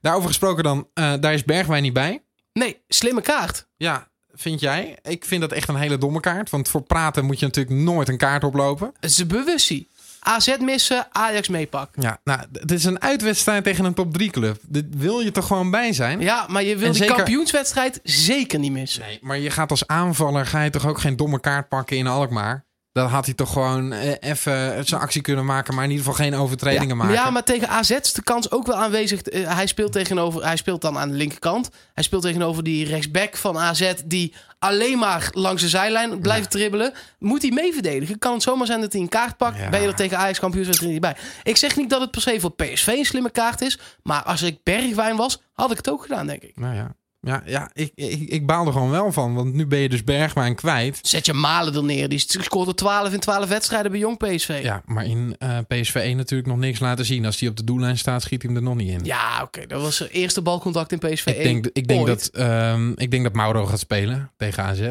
Daarover 0.00 0.28
gesproken 0.28 0.64
dan, 0.64 0.88
eh, 0.94 1.12
daar 1.20 1.34
is 1.34 1.44
Bergwijn 1.44 1.82
niet 1.82 1.92
bij. 1.92 2.22
Nee, 2.52 2.82
slimme 2.88 3.20
kaart. 3.20 3.66
Ja, 3.76 4.08
vind 4.32 4.60
jij? 4.60 4.98
Ik 5.02 5.24
vind 5.24 5.40
dat 5.40 5.52
echt 5.52 5.68
een 5.68 5.74
hele 5.76 5.98
domme 5.98 6.20
kaart. 6.20 6.50
Want 6.50 6.68
voor 6.68 6.82
praten 6.82 7.24
moet 7.24 7.38
je 7.38 7.46
natuurlijk 7.46 7.76
nooit 7.80 8.08
een 8.08 8.16
kaart 8.16 8.44
oplopen. 8.44 8.92
Ze 9.00 9.26
bewustie. 9.26 9.88
AZ 10.20 10.56
missen, 10.60 11.06
Ajax 11.12 11.48
meepakken. 11.48 12.02
Ja, 12.02 12.18
nou, 12.24 12.40
het 12.52 12.70
is 12.70 12.84
een 12.84 13.00
uitwedstrijd 13.02 13.64
tegen 13.64 13.84
een 13.84 13.94
top 13.94 14.12
3 14.12 14.30
club. 14.30 14.60
Dit 14.66 14.84
wil 14.90 15.20
je 15.20 15.30
toch 15.30 15.46
gewoon 15.46 15.70
bij 15.70 15.92
zijn? 15.92 16.20
Ja, 16.20 16.46
maar 16.48 16.62
je 16.62 16.76
wil 16.76 16.86
En 16.86 16.92
die 16.92 17.00
zeker- 17.00 17.16
kampioenswedstrijd 17.16 18.00
zeker 18.02 18.58
niet 18.58 18.72
missen. 18.72 19.02
Nee, 19.02 19.18
maar 19.22 19.38
je 19.38 19.50
gaat 19.50 19.70
als 19.70 19.86
aanvaller 19.86 20.46
ga 20.46 20.62
je 20.62 20.70
toch 20.70 20.86
ook 20.86 21.00
geen 21.00 21.16
domme 21.16 21.40
kaart 21.40 21.68
pakken 21.68 21.96
in 21.96 22.06
Alkmaar? 22.06 22.64
Dan 22.92 23.06
had 23.06 23.24
hij 23.24 23.34
toch 23.34 23.52
gewoon 23.52 23.92
eh, 23.92 24.12
even 24.20 24.86
zijn 24.86 25.00
actie 25.00 25.22
kunnen 25.22 25.44
maken, 25.44 25.74
maar 25.74 25.84
in 25.84 25.90
ieder 25.90 26.04
geval 26.04 26.24
geen 26.24 26.34
overtredingen 26.34 26.88
ja, 26.88 26.94
maken. 26.94 27.14
Ja, 27.14 27.30
maar 27.30 27.44
tegen 27.44 27.68
AZ 27.68 27.90
is 27.90 28.12
de 28.12 28.22
kans 28.22 28.50
ook 28.50 28.66
wel 28.66 28.76
aanwezig. 28.76 29.22
Eh, 29.22 29.54
hij, 29.54 29.66
speelt 29.66 29.92
tegenover, 29.92 30.44
hij 30.44 30.56
speelt 30.56 30.80
dan 30.80 30.98
aan 30.98 31.08
de 31.08 31.16
linkerkant. 31.16 31.70
Hij 31.94 32.04
speelt 32.04 32.22
tegenover 32.22 32.64
die 32.64 32.86
rechtsback 32.86 33.36
van 33.36 33.58
AZ... 33.58 33.92
die 34.04 34.34
alleen 34.58 34.98
maar 34.98 35.28
langs 35.32 35.62
de 35.62 35.68
zijlijn 35.68 36.20
blijft 36.20 36.50
dribbelen. 36.50 36.92
Moet 37.18 37.42
hij 37.42 37.50
mee 37.50 37.72
verdedigen? 37.72 38.18
Kan 38.18 38.32
het 38.32 38.42
zomaar 38.42 38.66
zijn 38.66 38.80
dat 38.80 38.92
hij 38.92 39.02
een 39.02 39.08
kaart 39.08 39.36
pakt? 39.36 39.58
Ja. 39.58 39.68
Ben 39.68 39.80
je 39.80 39.86
er 39.86 39.94
tegen 39.94 40.18
Ajax 40.18 40.38
kampioenswedstrijd 40.38 40.92
niet 40.92 41.02
bij? 41.02 41.16
Ik 41.42 41.56
zeg 41.56 41.76
niet 41.76 41.90
dat 41.90 42.00
het 42.00 42.10
per 42.10 42.20
se 42.20 42.40
voor 42.40 42.52
PSV 42.52 42.86
een 42.86 43.04
slimme 43.04 43.30
kaart 43.30 43.60
is... 43.60 43.78
maar 44.02 44.22
als 44.22 44.42
ik 44.42 44.62
Bergwijn 44.62 45.16
was, 45.16 45.42
had 45.52 45.70
ik 45.70 45.76
het 45.76 45.90
ook 45.90 46.02
gedaan, 46.02 46.26
denk 46.26 46.42
ik. 46.42 46.58
Nou 46.58 46.74
ja, 46.74 46.94
ja, 47.20 47.42
ja 47.46 47.70
ik, 47.72 47.92
ik, 47.94 48.28
ik 48.28 48.46
baal 48.46 48.66
er 48.66 48.72
gewoon 48.72 48.90
wel 48.90 49.12
van, 49.12 49.34
want 49.34 49.54
nu 49.54 49.66
ben 49.66 49.78
je 49.78 49.88
dus 49.88 50.04
Bergwijn 50.04 50.54
kwijt. 50.54 50.98
Zet 51.02 51.26
je 51.26 51.32
Malen 51.32 51.74
er 51.74 51.84
neer. 51.84 52.08
Die 52.08 52.18
scoort 52.18 52.68
er 52.68 52.74
12 52.74 53.12
in 53.12 53.20
12 53.20 53.48
wedstrijden 53.48 53.90
bij 53.90 54.00
Jong 54.00 54.18
PSV. 54.18 54.60
Ja, 54.62 54.82
maar 54.86 55.04
in 55.04 55.36
eh, 55.38 55.58
PSV 55.68 55.94
1 55.94 56.16
natuurlijk 56.16 56.48
nog 56.48 56.58
niks 56.58 56.78
laten 56.78 57.04
zien. 57.04 57.26
Als 57.26 57.40
hij 57.40 57.48
op 57.48 57.56
de 57.56 57.64
doellijn 57.64 57.98
staat, 57.98 58.22
schiet 58.22 58.42
hij 58.42 58.52
hem 58.52 58.62
er 58.62 58.68
nog 58.68 58.76
niet 58.76 58.90
in. 58.90 59.04
Ja, 59.04 59.42
oké. 59.42 59.66
Dat 59.66 59.82
was 59.82 59.96
zijn 59.96 60.10
eerste 60.10 60.42
balcontact 60.42 60.92
in 60.92 60.98
PSV 60.98 61.26
ik 61.26 61.34
1. 61.36 61.42
denk, 61.44 61.66
ik, 61.72 61.88
denk 61.88 62.00
Ooit. 62.08 62.32
dat, 62.32 62.42
ehm, 62.42 62.92
ik 62.94 63.10
denk 63.10 63.22
dat 63.22 63.32
Mauro 63.32 63.66
gaat 63.66 63.78
spelen 63.78 64.30
tegen 64.36 64.62
AZ. 64.64 64.90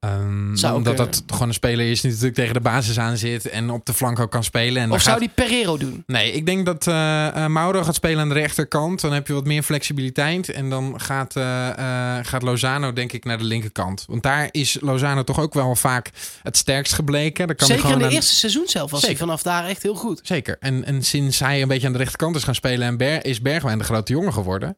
Ehm, 0.00 0.54
Zou 0.54 0.76
omdat 0.76 0.96
dat 0.96 1.22
gewoon 1.26 1.48
een 1.48 1.54
speler 1.54 1.90
is 1.90 2.00
die 2.00 2.10
natuurlijk 2.10 2.36
tegen 2.36 2.54
de 2.54 2.60
basis 2.60 2.98
aan 2.98 3.16
zit 3.16 3.48
en 3.48 3.70
op 3.70 3.86
de 3.86 3.92
flank 3.94 4.18
ook 4.18 4.30
kan 4.30 4.44
spelen. 4.44 4.82
En 4.82 4.90
Of 4.92 5.00
zou 5.02 5.10
gaat- 5.10 5.34
die 5.34 5.44
Pereiro 5.44 5.76
doen? 5.76 6.02
Nee, 6.06 6.32
ik 6.32 6.46
denk 6.46 6.66
dat 6.66 6.86
eh, 6.86 7.46
Mauro 7.46 7.82
gaat 7.82 7.94
spelen 7.94 8.20
aan 8.20 8.28
de 8.28 8.34
rechterkant. 8.34 9.00
Dan 9.00 9.12
heb 9.12 9.26
je 9.26 9.32
wat 9.32 9.44
meer 9.44 9.62
flexibiliteit. 9.62 10.48
En 10.48 10.70
dan 10.70 11.00
gaat, 11.00 11.36
eh, 11.36 12.14
gaat 12.22 12.42
Lozano 12.42 12.92
denk 12.92 13.12
ik 13.12 13.24
naar 13.24 13.38
de 13.38 13.44
linkerkant. 13.44 14.04
Want 14.08 14.22
daar 14.22 14.48
is 14.50 14.76
Lozano 14.80 15.24
toch 15.24 15.40
ook 15.40 15.54
wel 15.54 15.76
vaak 15.76 16.10
het 16.42 16.56
sterkst 16.56 16.92
gebleken. 16.92 17.46
Daar 17.46 17.56
kan 17.56 17.66
Zeker 17.66 17.90
in 17.90 17.98
de 17.98 18.04
aan- 18.04 18.10
eerste 18.10 18.34
seizoen 18.34 18.66
zelf 18.66 18.90
was 18.90 19.02
hij 19.02 19.16
vanaf 19.16 19.42
daar 19.42 19.64
echt 19.66 19.82
heel 19.82 19.94
goed. 19.94 20.20
Zeker. 20.22 20.56
En, 20.60 20.84
en 20.84 21.02
sinds 21.04 21.38
hij 21.38 21.62
een 21.62 21.68
beetje 21.68 21.86
aan 21.86 21.92
de 21.92 21.98
rechterkant 21.98 22.36
is 22.36 22.44
gaan 22.44 22.54
spelen... 22.54 22.86
En 22.88 22.96
Ber 22.96 23.24
is 23.24 23.40
Bergwijn 23.42 23.78
de 23.78 23.84
grote 23.84 24.12
jongen 24.12 24.32
geworden. 24.32 24.76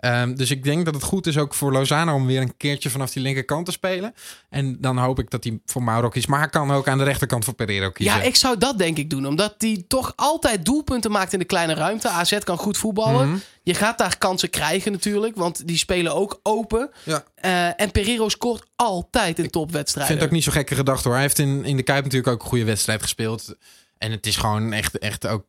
Ehm, 0.00 0.34
dus 0.34 0.50
ik 0.50 0.64
denk 0.64 0.84
dat 0.84 0.94
het 0.94 1.02
goed 1.02 1.26
is 1.26 1.38
ook 1.38 1.54
voor 1.54 1.72
Lozano... 1.72 2.14
om 2.14 2.26
weer 2.26 2.40
een 2.40 2.56
keertje 2.56 2.90
vanaf 2.90 3.12
die 3.12 3.22
linkerkant 3.22 3.66
te 3.66 3.72
spelen. 3.72 4.14
En 4.48 4.76
dan 4.80 4.98
hoop 4.98 5.18
ik 5.18 5.30
dat 5.30 5.44
hij 5.44 5.60
voor 5.66 5.82
Mauro 5.82 6.08
kiest. 6.08 6.28
Maar 6.28 6.38
hij 6.38 6.48
kan 6.48 6.70
ook 6.70 6.88
aan 6.88 6.98
de 6.98 7.04
rechterkant 7.04 7.44
voor 7.44 7.54
Pereiro 7.54 7.90
kiezen. 7.90 8.16
Ja, 8.16 8.22
ik 8.22 8.36
zou 8.36 8.58
dat 8.58 8.78
denk 8.78 8.96
ik 8.96 9.10
doen. 9.10 9.26
Omdat 9.26 9.54
hij 9.58 9.84
toch 9.88 10.12
altijd 10.16 10.64
doelpunten 10.64 11.10
maakt 11.10 11.32
in 11.32 11.38
de 11.38 11.44
kleine 11.44 11.74
ruimte. 11.74 12.08
AZ 12.08 12.38
kan 12.38 12.58
goed 12.58 12.76
voetballen. 12.76 13.28
Mhm. 13.28 13.38
Je 13.62 13.74
gaat 13.74 13.98
daar 13.98 14.18
kansen 14.18 14.50
krijgen 14.50 14.92
natuurlijk. 14.92 15.36
Want 15.36 15.66
die 15.66 15.76
spelen 15.76 16.14
ook 16.14 16.40
open. 16.42 16.90
Ja. 17.02 17.24
Eh, 17.34 17.80
en 17.80 17.90
Pereiro 17.90 18.28
scoort 18.28 18.66
altijd 18.76 19.38
in 19.38 19.44
Ik 19.44 19.50
topwedstrijden. 19.50 20.06
vind 20.06 20.20
het 20.20 20.28
ook 20.28 20.34
niet 20.34 20.44
zo 20.44 20.52
gekke 20.52 20.74
gedachte 20.74 21.02
hoor. 21.02 21.12
Hij 21.16 21.22
heeft 21.22 21.38
in, 21.38 21.64
in 21.64 21.76
de 21.76 21.82
Kuip 21.82 22.04
natuurlijk 22.04 22.32
ook 22.32 22.42
een 22.42 22.48
goede 22.48 22.64
wedstrijd 22.64 23.02
gespeeld. 23.02 23.54
En 23.98 24.10
het 24.10 24.26
is 24.26 24.36
gewoon 24.36 24.72
echt, 24.72 24.98
echt 24.98 25.26
ook... 25.26 25.44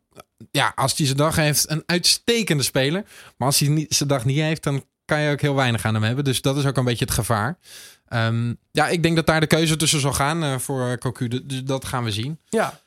Ja, 0.52 0.72
als 0.76 0.98
hij 0.98 1.06
zijn 1.06 1.18
dag 1.18 1.36
heeft, 1.36 1.70
een 1.70 1.84
uitstekende 1.86 2.64
speler. 2.64 3.04
Maar 3.38 3.48
als 3.48 3.60
hij 3.60 3.70
niet, 3.70 3.94
zijn 3.94 4.10
dag 4.10 4.26
niet 4.26 4.40
heeft, 4.40 4.64
dan 4.64 4.86
kan 5.06 5.22
je 5.22 5.32
ook 5.32 5.42
heel 5.42 5.56
weinig 5.56 5.86
aan 5.86 5.94
hem 5.94 6.04
hebben. 6.04 6.24
Dus 6.24 6.42
dat 6.42 6.58
is 6.58 6.66
ook 6.66 6.78
een 6.78 6.84
beetje 6.84 7.06
het 7.06 7.14
gevaar. 7.14 7.58
Ehm, 8.08 8.54
ja, 8.72 8.88
ik 8.88 9.04
denk 9.04 9.16
dat 9.16 9.26
daar 9.26 9.40
de 9.40 9.48
keuze 9.48 9.76
tussen 9.76 10.00
zal 10.00 10.14
gaan 10.14 10.44
eh, 10.44 10.58
voor 10.58 10.98
Cocu. 10.98 11.28
Dus 11.28 11.64
dat 11.64 11.86
gaan 11.86 12.04
we 12.04 12.12
zien. 12.12 12.40
Ja. 12.50 12.80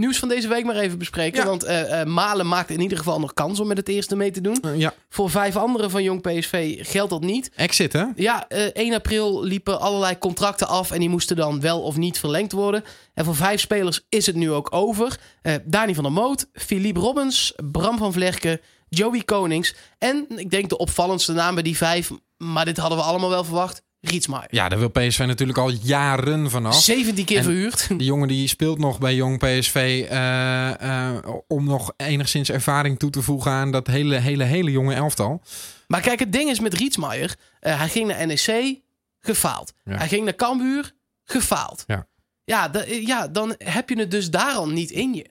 Nieuws 0.00 0.18
van 0.18 0.28
deze 0.28 0.48
week 0.48 0.64
maar 0.64 0.76
even 0.76 0.98
bespreken. 0.98 1.40
Ja. 1.40 1.46
Want 1.46 1.62
eh, 1.62 2.00
eh, 2.00 2.06
Malen 2.06 2.48
maakt 2.48 2.70
in 2.70 2.80
ieder 2.80 2.98
geval 2.98 3.20
nog 3.20 3.34
kans 3.34 3.60
om 3.60 3.66
met 3.66 3.76
het 3.76 3.88
eerste 3.88 4.16
mee 4.16 4.30
te 4.30 4.40
doen. 4.40 4.60
Eh, 4.62 4.78
ja, 4.78 4.94
Voor 5.08 5.30
vijf 5.30 5.56
anderen 5.56 5.90
van 5.90 6.02
Jong 6.02 6.20
PSV 6.20 6.78
geldt 6.80 7.10
dat 7.10 7.20
niet. 7.20 7.50
exit 7.54 7.92
hè? 7.92 8.04
Ja, 8.16 8.48
eh 8.48 8.64
1 8.72 8.94
april 8.94 9.42
liepen 9.44 9.80
allerlei 9.80 10.18
contracten 10.18 10.68
af 10.68 10.90
en 10.90 11.00
die 11.00 11.08
moesten 11.08 11.36
dan 11.36 11.60
wel 11.60 11.80
of 11.82 11.96
niet 11.96 12.18
verlengd 12.18 12.52
worden. 12.52 12.84
En 13.14 13.24
voor 13.24 13.36
vijf 13.36 13.60
spelers 13.60 14.00
is 14.08 14.26
het 14.26 14.36
nu 14.36 14.50
ook 14.50 14.68
over. 14.74 15.18
Dani 15.64 15.94
van 15.94 16.04
der 16.04 16.12
Moot, 16.12 16.46
Philippe 16.52 17.00
Robbins, 17.00 17.52
Bram 17.70 17.98
van 17.98 18.12
Vlerken, 18.12 18.60
Joey 18.88 19.22
Konings. 19.22 19.74
En 19.98 20.26
ik 20.36 20.50
denk 20.50 20.68
de 20.68 20.78
opvallendste 20.78 21.32
naam 21.32 21.54
bij 21.54 21.62
die 21.62 21.76
vijf, 21.76 22.10
maar 22.36 22.64
dit 22.64 22.76
hadden 22.76 22.98
we 22.98 23.04
allemaal 23.04 23.30
wel 23.30 23.44
verwacht, 23.44 23.82
Rietsmaai. 24.00 24.46
Ja, 24.50 24.68
daar 24.68 24.78
wil 24.78 24.88
PSV 24.90 25.18
natuurlijk 25.26 25.58
al 25.58 25.70
jaren 25.70 26.50
vanaf. 26.50 26.82
17 26.82 27.24
keer 27.24 27.36
En- 27.38 27.42
verhuurd. 27.44 27.88
Die 27.88 28.04
jongen 28.06 28.28
die 28.28 28.48
speelt 28.48 28.78
nog 28.78 28.98
bij 28.98 29.14
Jong 29.14 29.38
PSV 29.38 30.06
eh, 30.10 31.08
eh, 31.14 31.24
om 31.48 31.64
nog 31.64 31.92
enigszins 31.96 32.50
ervaring 32.50 32.98
toe 32.98 33.10
te 33.10 33.22
voegen 33.22 33.50
aan 33.52 33.70
dat 33.70 33.86
hele, 33.86 34.16
hele, 34.16 34.44
hele 34.44 34.70
jonge 34.70 34.94
elftal. 34.94 35.42
Maar 35.86 36.00
kijk, 36.00 36.18
het 36.18 36.32
ding 36.32 36.50
is 36.50 36.60
met 36.60 36.74
Rietsmaier. 36.74 37.36
eh, 37.60 37.78
hij 37.78 37.88
ging 37.88 38.06
naar 38.08 38.26
NEC, 38.26 38.80
gefaald. 39.20 39.72
Ja. 39.84 39.96
Hij 39.96 40.08
ging 40.08 40.24
naar 40.24 40.34
Cambuur, 40.34 40.92
gefaald. 41.24 41.84
Ja. 41.86 42.06
Ja, 42.50 42.70
ja, 42.86 43.28
dan 43.28 43.54
heb 43.58 43.88
je 43.88 43.98
het 43.98 44.10
dus 44.10 44.30
daar 44.30 44.52
al 44.52 44.68
niet 44.68 44.90
in 44.90 45.14
je. 45.14 45.26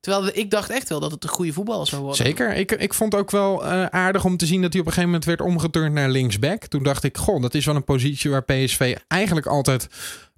Terwijl 0.00 0.30
ik 0.32 0.50
dacht 0.50 0.70
echt 0.70 0.88
wel 0.88 1.00
dat 1.00 1.10
het 1.10 1.24
een 1.24 1.30
goede 1.30 1.52
voetballer 1.52 1.86
zou 1.86 2.02
worden. 2.02 2.26
Zeker. 2.26 2.54
Ik, 2.54 2.72
ik 2.72 2.94
vond 2.94 3.14
ook 3.14 3.30
wel 3.30 3.64
eh, 3.64 3.84
aardig 3.84 4.24
om 4.24 4.36
te 4.36 4.46
zien 4.46 4.62
dat 4.62 4.72
hij 4.72 4.80
op 4.80 4.86
een 4.86 4.92
gegeven 4.92 5.10
moment 5.10 5.28
werd 5.28 5.40
omgeturnd 5.40 5.94
naar 5.94 6.08
linksback. 6.08 6.66
Toen 6.66 6.82
dacht 6.82 7.04
ik, 7.04 7.16
goh, 7.16 7.42
dat 7.42 7.54
is 7.54 7.64
wel 7.64 7.76
een 7.76 7.84
positie 7.84 8.30
waar 8.30 8.44
PSV 8.44 8.96
eigenlijk 9.08 9.46
altijd 9.46 9.88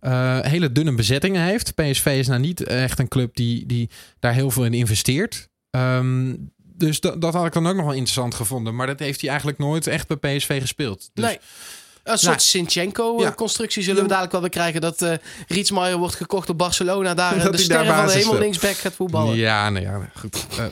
eh, 0.00 0.40
hele 0.40 0.72
dunne 0.72 0.94
bezettingen 0.94 1.42
heeft. 1.42 1.74
PSV 1.74 2.16
is 2.18 2.26
nou 2.26 2.40
niet 2.40 2.62
echt 2.62 2.98
een 2.98 3.08
club 3.08 3.36
die, 3.36 3.66
die 3.66 3.90
daar 4.18 4.34
heel 4.34 4.50
veel 4.50 4.64
in 4.64 4.74
investeert. 4.74 5.48
Ehm, 5.70 6.34
dus 6.56 7.00
dat, 7.00 7.20
dat 7.20 7.34
had 7.34 7.46
ik 7.46 7.52
dan 7.52 7.66
ook 7.66 7.76
nog 7.76 7.84
wel 7.84 7.94
interessant 7.94 8.34
gevonden. 8.34 8.74
Maar 8.74 8.86
dat 8.86 8.98
heeft 8.98 9.20
hij 9.20 9.28
eigenlijk 9.28 9.58
nooit 9.58 9.86
echt 9.86 10.18
bij 10.18 10.36
PSV 10.36 10.60
gespeeld. 10.60 11.10
Dus 11.14 11.24
nee. 11.24 11.38
Een 12.12 12.18
soort 12.18 12.36
Nou, 12.36 12.48
Sinchenko-constructie 12.48 13.82
zullen 13.82 14.02
we 14.02 14.08
dadelijk 14.08 14.32
wel 14.32 14.40
weer 14.40 14.50
krijgen. 14.50 14.80
Dat 14.80 15.02
eh 15.02 15.12
Rietsmaier 15.48 15.96
wordt 15.96 16.14
gekocht 16.14 16.46
door 16.46 16.56
Barcelona. 16.56 17.14
Daar 17.14 17.34
Dat 17.38 17.44
de 17.44 17.50
daar 17.50 17.60
sterren 17.60 17.94
van 17.94 18.06
de 18.06 18.12
hemel 18.12 18.38
linksback 18.38 18.76
gaat 18.76 18.92
voetballen. 18.94 19.36
Ja, 19.36 19.70
nou 19.70 19.84
ja, 19.84 20.10
goed. 20.18 20.46
Eh, 20.58 20.64
eh, 20.64 20.70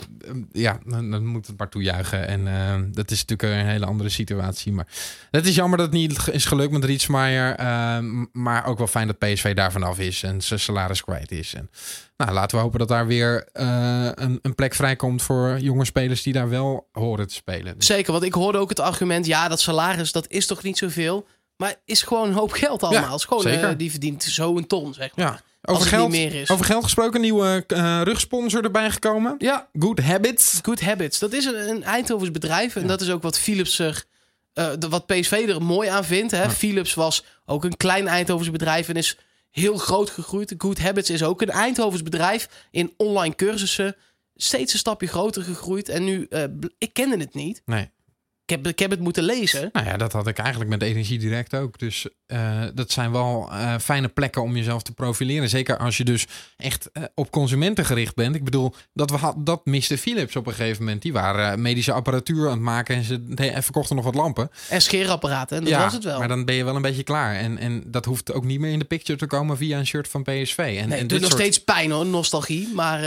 ja, 0.53 0.79
dan, 0.87 1.11
dan 1.11 1.27
moet 1.27 1.47
het 1.47 1.59
maar 1.59 1.69
toejuichen. 1.69 2.29
En 2.29 2.47
eh, 2.49 2.75
dat 2.93 3.11
is 3.11 3.25
natuurlijk 3.25 3.61
een 3.61 3.67
hele 3.71 3.87
andere 3.87 4.09
situatie. 4.09 4.73
Maar 4.73 4.87
het 5.31 5.47
is 5.47 5.55
jammer 5.55 5.79
dat 5.79 5.87
het 5.87 5.97
niet 5.97 6.29
is 6.31 6.45
gelukt 6.45 6.73
met 6.73 6.85
Rietsmaier. 6.85 7.55
eh, 7.55 7.99
maar 8.33 8.67
ook 8.67 8.79
wel 8.79 8.87
fijn 8.87 9.07
dat 9.07 9.19
PSV 9.19 9.55
daar 9.55 9.73
vanaf 9.73 9.99
is 9.99 10.23
en 10.23 10.43
zijn 10.43 10.61
salaris 10.61 11.05
kwijt 11.05 11.31
is. 11.31 11.55
En, 11.55 11.71
nou, 12.17 12.33
laten 12.33 12.57
we 12.57 12.63
hopen 12.63 12.79
dat 12.79 12.89
daar 12.89 13.07
weer 13.07 13.49
eh, 13.53 14.09
een, 14.15 14.39
een 14.43 14.55
plek 14.55 14.75
vrijkomt 14.75 15.23
voor 15.23 15.59
jonge 15.59 15.85
spelers 15.85 16.23
die 16.23 16.33
daar 16.33 16.49
wel 16.49 16.89
horen 16.93 17.27
te 17.29 17.35
spelen. 17.35 17.75
Zeker, 17.79 18.13
want 18.13 18.25
ik 18.25 18.33
hoorde 18.33 18.59
ook 18.59 18.69
het 18.69 18.81
argument... 18.81 19.27
ja, 19.27 19.49
dat 19.49 19.61
salaris, 19.61 20.13
dat 20.13 20.27
is 20.29 20.47
toch 20.47 20.63
niet 20.63 20.79
zoveel? 20.79 21.27
Maar 21.59 21.75
is 21.85 22.03
gewoon 22.03 22.29
een 22.29 22.35
hoop 22.35 22.53
geld 22.53 22.83
allemaal. 22.83 23.15
Is 23.17 23.25
gewoon, 23.25 23.43
zeker. 23.43 23.69
eh, 23.69 23.75
die 23.79 23.91
verdient 23.91 24.23
zo 24.23 24.57
een 24.57 24.67
ton, 24.67 24.95
zeg 24.95 25.17
maar. 25.17 25.25
ja, 25.27 25.41
over 25.63 25.81
het 25.83 25.91
geld, 25.93 26.11
niet 26.11 26.21
meer 26.33 26.41
is. 26.41 26.51
over 26.51 26.65
geld 26.65 26.85
gesproken, 26.85 27.15
een 27.15 27.21
nieuwe 27.21 27.65
eh, 27.67 28.01
rugsponsor 28.05 28.65
erbij 28.65 28.91
gekomen. 28.91 29.35
Ja, 29.39 29.69
Good 29.79 30.01
Habits. 30.01 30.59
Good 30.63 30.81
Habits. 30.81 31.19
Dat 31.19 31.33
is 31.33 31.45
een, 31.45 31.69
een 31.69 31.83
Eindhovens 31.83 32.31
bedrijf. 32.31 32.77
En 32.77 32.87
dat 32.87 33.01
is 33.01 33.11
ook 33.11 33.23
wat 33.23 33.39
Philips 33.39 33.79
er... 33.79 34.05
eh, 34.53 34.71
de- 34.79 34.89
wat 34.89 35.07
PSV 35.07 35.45
er 35.49 35.63
mooi 35.63 35.89
aan 35.89 36.05
vindt. 36.05 36.33
Hè? 36.33 36.51
Philips 36.51 36.95
was 36.95 37.25
ook 37.47 37.65
een 37.65 37.77
klein 37.77 38.07
Eindhovens 38.09 38.51
bedrijf 38.51 38.89
en 38.89 38.95
is 38.95 39.17
heel 39.51 39.77
groot 39.77 40.11
gegroeid. 40.11 40.55
Good 40.59 40.79
Habits 40.79 41.11
is 41.11 41.23
ook 41.23 41.43
een 41.43 41.51
Eindhovens 41.51 42.03
bedrijf 42.03 42.49
in 42.71 42.95
online 42.97 43.35
cursussen. 43.35 43.97
Steeds 44.35 44.73
een 44.73 44.79
stapje 44.79 45.07
groter 45.07 45.43
gegroeid. 45.43 45.89
En 45.89 46.05
nu, 46.05 46.27
eh, 46.31 46.43
bl- 46.59 46.67
ik 46.79 46.93
kende 46.93 47.17
het 47.17 47.35
niet. 47.35 47.63
Nee. 47.65 47.91
Ik 48.49 48.55
heb, 48.57 48.67
ik 48.67 48.79
heb 48.79 48.91
het 48.91 49.01
moeten 49.01 49.23
lezen. 49.23 49.69
Nou 49.73 49.87
ja, 49.87 49.97
dat 49.97 50.13
had 50.13 50.27
ik 50.27 50.39
eigenlijk 50.39 50.71
met 50.71 50.83
Energie 50.83 51.19
Direct 51.19 51.55
ook. 51.55 51.79
Dus 51.79 52.07
eh, 52.27 52.63
dat 52.75 52.91
zijn 52.91 53.13
wel 53.13 53.49
eh, 53.53 53.75
fijne 53.79 54.09
plekken 54.09 54.43
om 54.43 54.57
jezelf 54.57 54.83
te 54.83 54.93
profileren. 54.93 55.49
Zeker 55.49 55.79
als 55.79 55.97
je 55.97 56.05
dus 56.05 56.27
echt 56.57 56.91
eh, 56.93 57.03
op 57.15 57.31
consumenten 57.31 57.85
gericht 57.85 58.15
bent. 58.15 58.35
Ik 58.35 58.45
bedoel, 58.45 58.75
dat, 58.93 59.11
we 59.11 59.17
had, 59.17 59.35
dat 59.39 59.67
miste 59.67 59.99
Philips 59.99 60.37
op 60.37 60.47
een 60.47 60.55
gegeven 60.55 60.85
moment. 60.85 61.03
Die 61.03 61.13
waren 61.13 61.63
medische 61.63 61.93
apparatuur 61.93 62.45
aan 62.45 62.51
het 62.53 62.61
maken 62.61 62.97
en 62.97 63.03
ze 63.05 63.23
en 63.35 63.63
verkochten 63.63 63.97
nog 63.97 64.05
wat 64.05 64.15
lampen. 64.15 64.51
En 64.69 64.83
scheerapparaten. 64.83 65.57
En 65.57 65.63
dat 65.63 65.73
ja, 65.73 65.83
was 65.83 65.93
het 65.93 66.05
wel. 66.05 66.19
maar 66.19 66.29
dan 66.29 66.45
ben 66.45 66.55
je 66.55 66.65
wel 66.65 66.77
een 66.77 66.83
beetje 66.83 67.03
klaar. 67.03 67.35
En, 67.35 67.59
en 67.59 67.83
dat 67.87 68.05
hoeft 68.05 68.33
ook 68.33 68.45
niet 68.45 68.61
meer 68.61 68.73
in 68.73 68.79
de 68.79 68.85
picture 68.85 69.19
te 69.19 69.27
komen 69.27 69.57
via 69.57 69.79
een 69.79 69.87
shirt 69.87 70.09
van 70.09 70.23
PSV. 70.23 70.59
En, 70.59 70.65
nee, 70.65 70.79
en 70.79 70.91
het 70.91 70.99
doet 70.99 71.09
dit 71.09 71.21
nog 71.21 71.31
soort- 71.31 71.43
steeds 71.43 71.65
pijn 71.65 71.91
hoor, 71.91 72.07
nostalgie. 72.07 72.69
Maar 72.75 73.03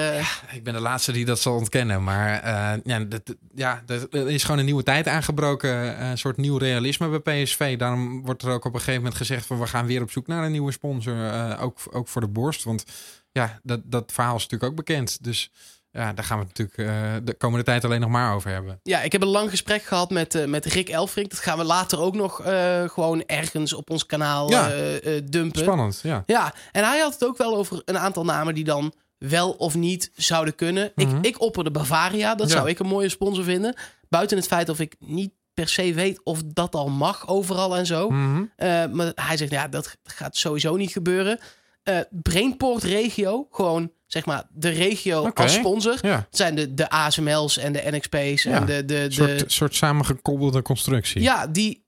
ik 0.52 0.64
ben 0.64 0.74
de 0.74 0.80
laatste 0.80 1.12
die 1.12 1.26
dat 1.26 1.40
zal 1.40 1.56
ontkennen. 1.56 2.04
Maar 2.04 2.48
ja, 2.84 3.00
dat, 3.00 3.22
ja, 3.56 3.84
dat- 3.86 4.08
er 4.14 4.30
is 4.30 4.44
gewoon 4.44 4.60
een 4.60 4.66
nieuwe 4.66 4.84
tijd 4.84 5.08
aangebroken. 5.08 5.30
Eh, 5.40 6.10
Een 6.10 6.18
soort 6.18 6.38
nieuw 6.38 6.58
realisme 6.58 7.20
bij 7.20 7.44
PSV. 7.44 7.78
Daarom 7.78 8.26
wordt 8.26 8.44
er 8.44 8.52
ook 8.52 8.66
op 8.66 8.74
een 8.74 8.80
gegeven 8.80 9.02
moment 9.02 9.16
gezegd... 9.18 9.46
van 9.46 9.60
we 9.60 9.68
gaan 9.68 9.86
weer 9.86 10.02
op 10.02 10.12
zoek 10.12 10.28
naar 10.28 10.44
een 10.44 10.52
nieuwe 10.52 10.72
sponsor. 10.72 11.26
eh, 11.30 11.64
ook, 11.64 11.78
ook 11.92 12.08
voor 12.08 12.22
de 12.22 12.28
borst. 12.28 12.64
Want 12.64 12.84
ja, 13.32 13.60
dat, 13.64 13.80
dat 13.84 14.12
verhaal 14.12 14.36
is 14.36 14.42
natuurlijk 14.42 14.72
ook 14.72 14.78
bekend. 14.78 15.24
Dus 15.24 15.52
ja, 15.92 16.14
daar 16.14 16.26
gaan 16.26 16.40
we 16.40 16.46
het 16.48 16.58
natuurlijk 16.58 16.90
eh, 16.90 17.14
de 17.24 17.34
komende 17.34 17.66
tijd 17.66 17.86
alleen 17.86 18.00
nog 18.00 18.10
maar 18.10 18.36
over 18.36 18.50
hebben. 18.50 18.80
ja, 18.84 19.02
ik 19.02 19.12
heb 19.12 19.22
een 19.22 19.28
lang 19.28 19.50
gesprek 19.50 19.84
gehad 19.84 20.10
met, 20.10 20.36
eh, 20.36 20.46
met 20.46 20.66
Rick 20.66 20.90
Elfrink. 20.90 21.30
Dat 21.30 21.40
gaan 21.40 21.58
we 21.58 21.64
later 21.64 22.00
ook 22.00 22.16
nog 22.16 22.42
eh, 22.42 22.90
gewoon 22.90 23.24
ergens 23.26 23.74
op 23.74 23.90
ons 23.90 24.06
kanaal 24.06 24.50
Ja. 24.50 24.70
eh, 24.72 25.18
eh, 25.18 25.24
dumpen. 25.30 25.62
Spannend, 25.62 26.00
ja. 26.04 26.24
Ja, 26.26 26.54
en 26.72 26.84
hij 26.84 27.00
had 27.00 27.14
het 27.14 27.26
ook 27.26 27.38
wel 27.38 27.56
over 27.58 27.82
een 27.86 27.98
aantal 27.98 28.24
namen 28.26 28.54
die 28.56 28.64
dan 28.64 28.94
wel 29.18 29.52
of 29.52 29.76
niet 29.76 30.12
zouden 30.16 30.56
kunnen. 30.56 30.92
Mhm. 30.96 31.16
ik, 31.18 31.26
ik 31.26 31.42
opperde 31.42 31.72
Bavaria, 31.72 32.36
dat 32.36 32.50
Ja. 32.50 32.56
zou 32.56 32.70
ik 32.70 32.80
een 32.80 32.88
mooie 32.88 33.10
sponsor 33.10 33.44
vinden. 33.44 33.76
Buiten 34.12 34.38
het 34.38 34.48
feit 34.48 34.70
of 34.70 34.80
ik 34.80 34.96
niet 35.00 35.32
per 35.54 35.68
se 35.70 35.94
weet 35.94 36.22
of 36.24 36.42
dat 36.46 36.76
al 36.76 36.90
mag 36.90 37.28
overal 37.28 37.78
en 37.78 37.86
zo. 37.86 38.10
Mhm. 38.10 38.44
Eh, 38.56 38.86
maar 38.86 39.12
hij 39.16 39.38
zegt, 39.38 39.52
ja, 39.52 39.68
dat 39.68 39.98
gaat 40.04 40.36
sowieso 40.36 40.76
niet 40.76 40.92
gebeuren. 40.92 41.40
Eh 41.84 42.00
Brainport 42.10 42.84
Regio, 42.84 43.48
gewoon 43.52 43.92
zeg 44.08 44.26
maar 44.26 44.44
de 44.50 44.70
regio 44.70 45.30
als 45.34 45.54
sponsor. 45.54 45.98
Ja, 46.02 46.16
Het 46.16 46.38
zijn 46.38 46.56
de, 46.56 46.74
de 46.74 46.90
ASML's 46.90 47.58
en 47.58 47.74
de 47.74 47.84
NXP's 47.92 48.44
Ja, 48.44 48.52
en 48.52 48.66
de... 48.66 48.86
de, 48.86 49.08
de 49.08 49.12
soort, 49.12 49.52
soort 49.52 49.76
samengekoppelde 49.76 50.62
constructie. 50.62 51.22
ja, 51.22 51.48
die 51.48 51.86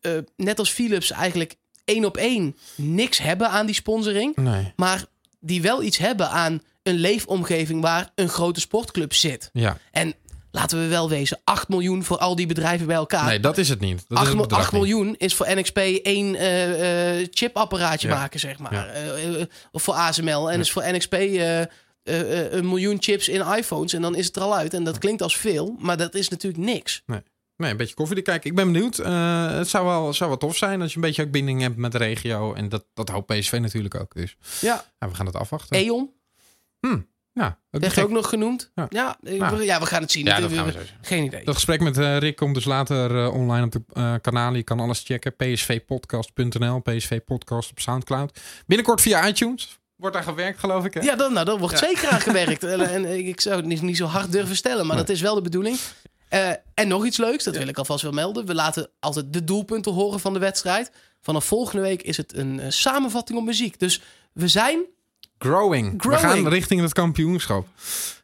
eh, 0.00 0.12
net 0.36 0.58
als 0.58 0.70
Philips 0.70 1.10
eigenlijk 1.10 1.56
één 1.84 2.04
op 2.04 2.16
één 2.16 2.56
niks 2.76 3.18
hebben 3.18 3.48
aan 3.50 3.66
die 3.66 3.74
sponsoring. 3.74 4.36
Nee, 4.36 4.72
Maar 4.76 5.04
die 5.40 5.62
wel 5.62 5.82
iets 5.82 5.96
hebben 5.98 6.30
aan 6.30 6.62
een 6.82 6.94
leefomgeving 6.94 7.80
waar 7.82 8.10
een 8.14 8.28
grote 8.28 8.60
sportclub 8.60 9.12
zit. 9.14 9.50
ja. 9.52 9.78
En 9.90 10.14
laten 10.56 10.78
we 10.78 10.86
wel 10.86 11.08
wezen, 11.08 11.40
8 11.44 11.68
miljoen 11.68 12.04
voor 12.04 12.18
al 12.18 12.36
die 12.36 12.46
bedrijven 12.46 12.86
bij 12.86 12.96
elkaar. 12.96 13.24
nee, 13.26 13.40
dat 13.40 13.58
is 13.58 13.68
het 13.68 13.80
niet. 13.80 14.04
Dat 14.08 14.18
8, 14.18 14.20
is 14.20 14.26
het 14.26 14.34
mil- 14.36 14.42
bedrag 14.42 14.60
8 14.62 14.72
niet. 14.72 14.80
miljoen 14.80 15.14
is 15.18 15.34
voor 15.34 15.46
NXP 15.54 15.76
één 16.02 16.34
eh, 16.34 17.20
eh, 17.20 17.26
chipapparaatje 17.30 18.08
Ja. 18.08 18.14
maken, 18.14 18.40
zeg 18.40 18.58
maar. 18.58 18.74
Ja. 18.74 18.86
Eh, 18.86 19.44
of 19.72 19.82
voor 19.82 19.94
ASML. 19.94 20.50
En 20.50 20.60
is 20.60 20.72
voor 20.72 20.82
NXP 20.86 21.12
een 22.52 22.68
miljoen 22.68 22.96
chips 23.00 23.28
in 23.28 23.40
iPhones. 23.56 23.92
En 23.92 24.02
dan 24.02 24.14
is 24.14 24.26
het 24.26 24.36
er 24.36 24.42
al 24.42 24.56
uit. 24.56 24.74
En 24.74 24.84
dat 24.84 24.98
klinkt 24.98 25.22
als 25.22 25.36
veel, 25.36 25.76
maar 25.78 25.96
dat 25.96 26.14
is 26.14 26.28
natuurlijk 26.28 26.64
niks. 26.64 27.02
Nee, 27.56 27.70
een 27.70 27.76
beetje 27.76 27.94
koffie. 27.94 28.22
Kijk, 28.22 28.44
ik 28.44 28.54
ben 28.54 28.72
benieuwd. 28.72 28.96
Het 29.56 29.68
zou 29.68 29.84
wel, 29.86 30.12
zou 30.12 30.30
wel 30.30 30.38
tof 30.38 30.56
zijn 30.56 30.80
als 30.80 30.90
je 30.90 30.96
een 30.96 31.02
beetje 31.02 31.22
ook 31.22 31.30
binding 31.30 31.60
hebt 31.60 31.76
met 31.76 31.92
de 31.92 31.98
regio. 31.98 32.54
En 32.54 32.68
dat, 32.68 32.84
dat 32.94 33.08
hoopt 33.08 33.26
PSV 33.38 33.58
natuurlijk 33.60 33.94
ook. 33.94 34.14
Dus 34.14 34.36
Ja, 34.60 34.84
ja, 34.98 35.08
we 35.08 35.14
gaan 35.14 35.26
het 35.26 35.36
afwachten. 35.36 35.76
E.ON 35.78 36.10
ja, 37.44 37.46
ook 37.70 37.82
niet 37.82 37.94
werd 37.94 38.06
ook 38.06 38.10
nog 38.14 38.28
genoemd. 38.28 38.70
Ja. 38.74 38.86
Ja, 38.88 39.16
Nou. 39.20 39.56
we- 39.56 39.64
ja 39.64 39.80
we 39.80 39.86
gaan 39.86 40.02
het 40.02 40.10
zien. 40.10 40.24
Ja, 40.24 40.40
dat 40.40 40.52
gaan 40.52 40.66
we. 40.66 40.74
Geen 41.00 41.24
idee. 41.24 41.44
Dat 41.44 41.54
gesprek 41.54 41.80
met 41.80 41.98
eh, 41.98 42.18
Rick 42.18 42.36
komt 42.36 42.54
dus 42.54 42.64
later 42.64 43.24
eh, 43.24 43.34
online 43.34 43.64
op 43.64 43.72
de 43.72 43.80
eh 43.92 44.14
kanaal. 44.20 44.54
Je 44.54 44.62
kan 44.62 44.80
alles 44.80 45.02
checken. 45.04 45.36
psvpodcast.nl, 45.36 46.80
PSV 46.80 47.20
Podcast 47.20 47.70
op 47.70 47.78
Soundcloud. 47.80 48.40
Binnenkort 48.66 49.00
via 49.00 49.26
iTunes. 49.28 49.78
Wordt 49.96 50.14
daar 50.14 50.24
gewerkt, 50.24 50.58
geloof 50.58 50.84
ik. 50.84 50.94
Hè? 50.94 51.00
Ja, 51.00 51.16
dan, 51.16 51.32
nou, 51.32 51.46
daar 51.46 51.58
wordt 51.58 51.78
zeker 51.78 52.08
aan 52.08 52.20
gewerkt. 52.20 52.64
en, 52.74 52.80
en 52.80 53.26
ik 53.26 53.40
zou 53.40 53.56
het 53.56 53.64
niet, 53.64 53.82
niet 53.82 53.96
zo 53.96 54.04
hard 54.06 54.32
durven 54.32 54.56
stellen, 54.56 54.86
maar 54.86 54.96
dat 54.96 55.08
is 55.08 55.20
wel 55.20 55.34
de 55.34 55.42
bedoeling. 55.42 55.78
Eh, 56.28 56.50
en 56.74 56.88
nog 56.88 57.04
iets 57.06 57.16
leuks, 57.16 57.44
dat 57.44 57.56
wil 57.56 57.68
ik 57.68 57.78
alvast 57.78 58.02
wel 58.02 58.12
melden. 58.12 58.46
We 58.46 58.54
laten 58.54 58.88
altijd 59.00 59.32
de 59.32 59.44
doelpunten 59.44 59.92
horen 59.92 60.20
van 60.20 60.32
de 60.32 60.38
wedstrijd. 60.38 60.90
Vanaf 61.20 61.44
volgende 61.44 61.82
week 61.82 62.02
is 62.02 62.16
het 62.16 62.36
een 62.36 62.72
samenvatting 62.72 63.38
op 63.38 63.44
muziek. 63.44 63.78
Dus 63.78 64.02
we 64.32 64.48
zijn... 64.48 64.78
Growing. 65.38 65.94
Growing. 66.02 66.22
We 66.22 66.28
gaan 66.28 66.48
richting 66.48 66.80
het 66.80 66.92
kampioenschap. 66.92 67.66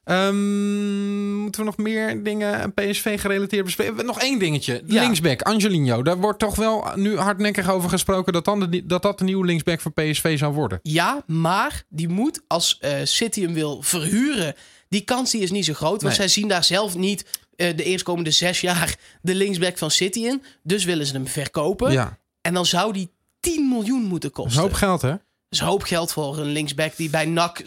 Ehm, 0.04 1.35
moeten 1.40 1.61
we 1.61 1.66
nog 1.66 1.76
meer 1.76 2.23
dingen 2.25 2.75
PSV 2.75 3.21
gerelateerd 3.21 3.64
bespreken? 3.64 4.07
Nog 4.07 4.21
één 4.21 4.38
dingetje. 4.38 4.83
Ja. 4.87 5.02
Linksback, 5.02 5.42
Angelino. 5.42 6.02
Daar 6.02 6.16
wordt 6.16 6.38
toch 6.38 6.54
wel 6.57 6.87
nu 6.95 7.16
hardnekkig 7.19 7.71
over 7.71 7.88
gesproken... 7.90 8.33
dat 8.33 8.45
dan 8.45 8.61
de, 8.71 8.87
dat, 8.87 9.02
dat 9.02 9.19
de 9.19 9.25
nieuwe 9.25 9.45
linksback 9.47 9.81
van 9.81 9.92
PSV 9.92 10.38
zou 10.38 10.54
worden. 10.54 10.78
Ja, 10.83 11.23
maar 11.26 11.83
die 11.88 12.09
moet, 12.09 12.40
als 12.47 12.78
eh, 12.78 12.95
City 13.04 13.42
hem 13.42 13.52
wil 13.52 13.83
verhuren... 13.83 14.54
Die 14.88 15.00
kans 15.00 15.31
die 15.31 15.40
is 15.42 15.50
niet 15.50 15.64
zo 15.64 15.73
groot. 15.73 15.90
Want 15.90 16.02
Nee. 16.02 16.14
zij 16.14 16.28
zien 16.28 16.49
daar 16.49 16.64
zelf 16.64 16.97
niet 16.97 17.25
eh, 17.57 17.76
de 17.76 17.83
eerstkomende 17.85 18.31
zes 18.31 18.61
jaar 18.61 18.97
de 19.23 19.35
linksback 19.35 19.78
van 19.78 19.90
City 19.90 20.19
in. 20.21 20.42
Dus 20.62 20.85
willen 20.85 21.07
ze 21.07 21.12
hem 21.12 21.26
verkopen. 21.26 21.92
Ja, 21.92 22.19
En 22.40 22.54
dan 22.54 22.66
zou 22.66 22.92
die 22.92 23.11
10 23.40 23.69
miljoen 23.69 24.02
moeten 24.02 24.31
kosten. 24.31 24.57
een 24.62 24.66
hoop 24.69 24.76
geld, 24.76 25.02
hè? 25.02 25.14
Is 25.52 25.61
een 25.61 25.66
hoop 25.66 25.82
geld 25.82 26.12
voor 26.12 26.38
een 26.38 26.52
linksback 26.52 26.97
die 26.97 27.11
bij 27.11 27.26
NAC 27.26 27.62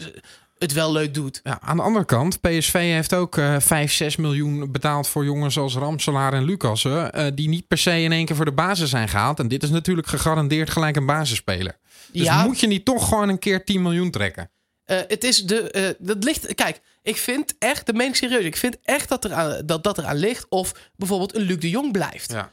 het 0.58 0.72
wel 0.72 0.92
leuk 0.92 1.14
doet. 1.14 1.40
Ja, 1.42 1.58
aan 1.60 1.76
de 1.76 1.82
andere 1.82 2.04
kant, 2.04 2.40
PSV 2.40 2.72
heeft 2.72 3.14
ook 3.14 3.36
eh 3.38 3.56
5, 3.58 3.92
6 3.92 4.16
miljoen 4.16 4.72
betaald 4.72 5.08
voor 5.08 5.24
jongens 5.24 5.58
als 5.58 5.74
Ramselaar 5.74 6.32
en 6.32 6.44
Lucassen. 6.44 7.12
eh, 7.12 7.26
die 7.34 7.48
niet 7.48 7.66
per 7.68 7.78
se 7.78 8.00
in 8.02 8.12
één 8.12 8.24
keer 8.26 8.36
voor 8.36 8.44
de 8.44 8.52
basis 8.52 8.90
zijn 8.90 9.08
gehaald. 9.08 9.38
En 9.38 9.48
dit 9.48 9.62
is 9.62 9.70
natuurlijk 9.70 10.06
gegarandeerd 10.06 10.70
gelijk 10.70 10.96
een 10.96 11.06
basisspeler. 11.06 11.78
Dus 12.12 12.22
ja, 12.22 12.44
moet 12.44 12.60
je 12.60 12.66
niet 12.66 12.84
toch 12.84 13.08
gewoon 13.08 13.28
een 13.28 13.38
keer 13.38 13.64
10 13.64 13.82
miljoen 13.82 14.10
trekken? 14.10 14.50
eh, 14.84 14.98
het 15.08 15.24
is 15.24 15.44
de. 15.44 15.70
eh, 15.70 15.88
dat 15.98 16.24
ligt. 16.24 16.54
Kijk, 16.54 16.80
ik 17.02 17.16
vind 17.16 17.54
echt, 17.58 17.86
dat 17.86 17.94
meen 17.94 18.08
ik 18.08 18.14
serieus. 18.14 18.44
Ik 18.44 18.56
vind 18.56 18.76
echt 18.82 19.08
dat 19.08 19.24
er 19.24 19.32
aan, 19.32 19.62
dat, 19.66 19.84
dat 19.84 19.98
er 19.98 20.04
aan 20.04 20.16
ligt 20.16 20.46
of 20.48 20.72
bijvoorbeeld 20.96 21.34
een 21.34 21.42
Luc 21.42 21.58
de 21.58 21.70
Jong 21.70 21.92
blijft. 21.92 22.32
Ja. 22.32 22.50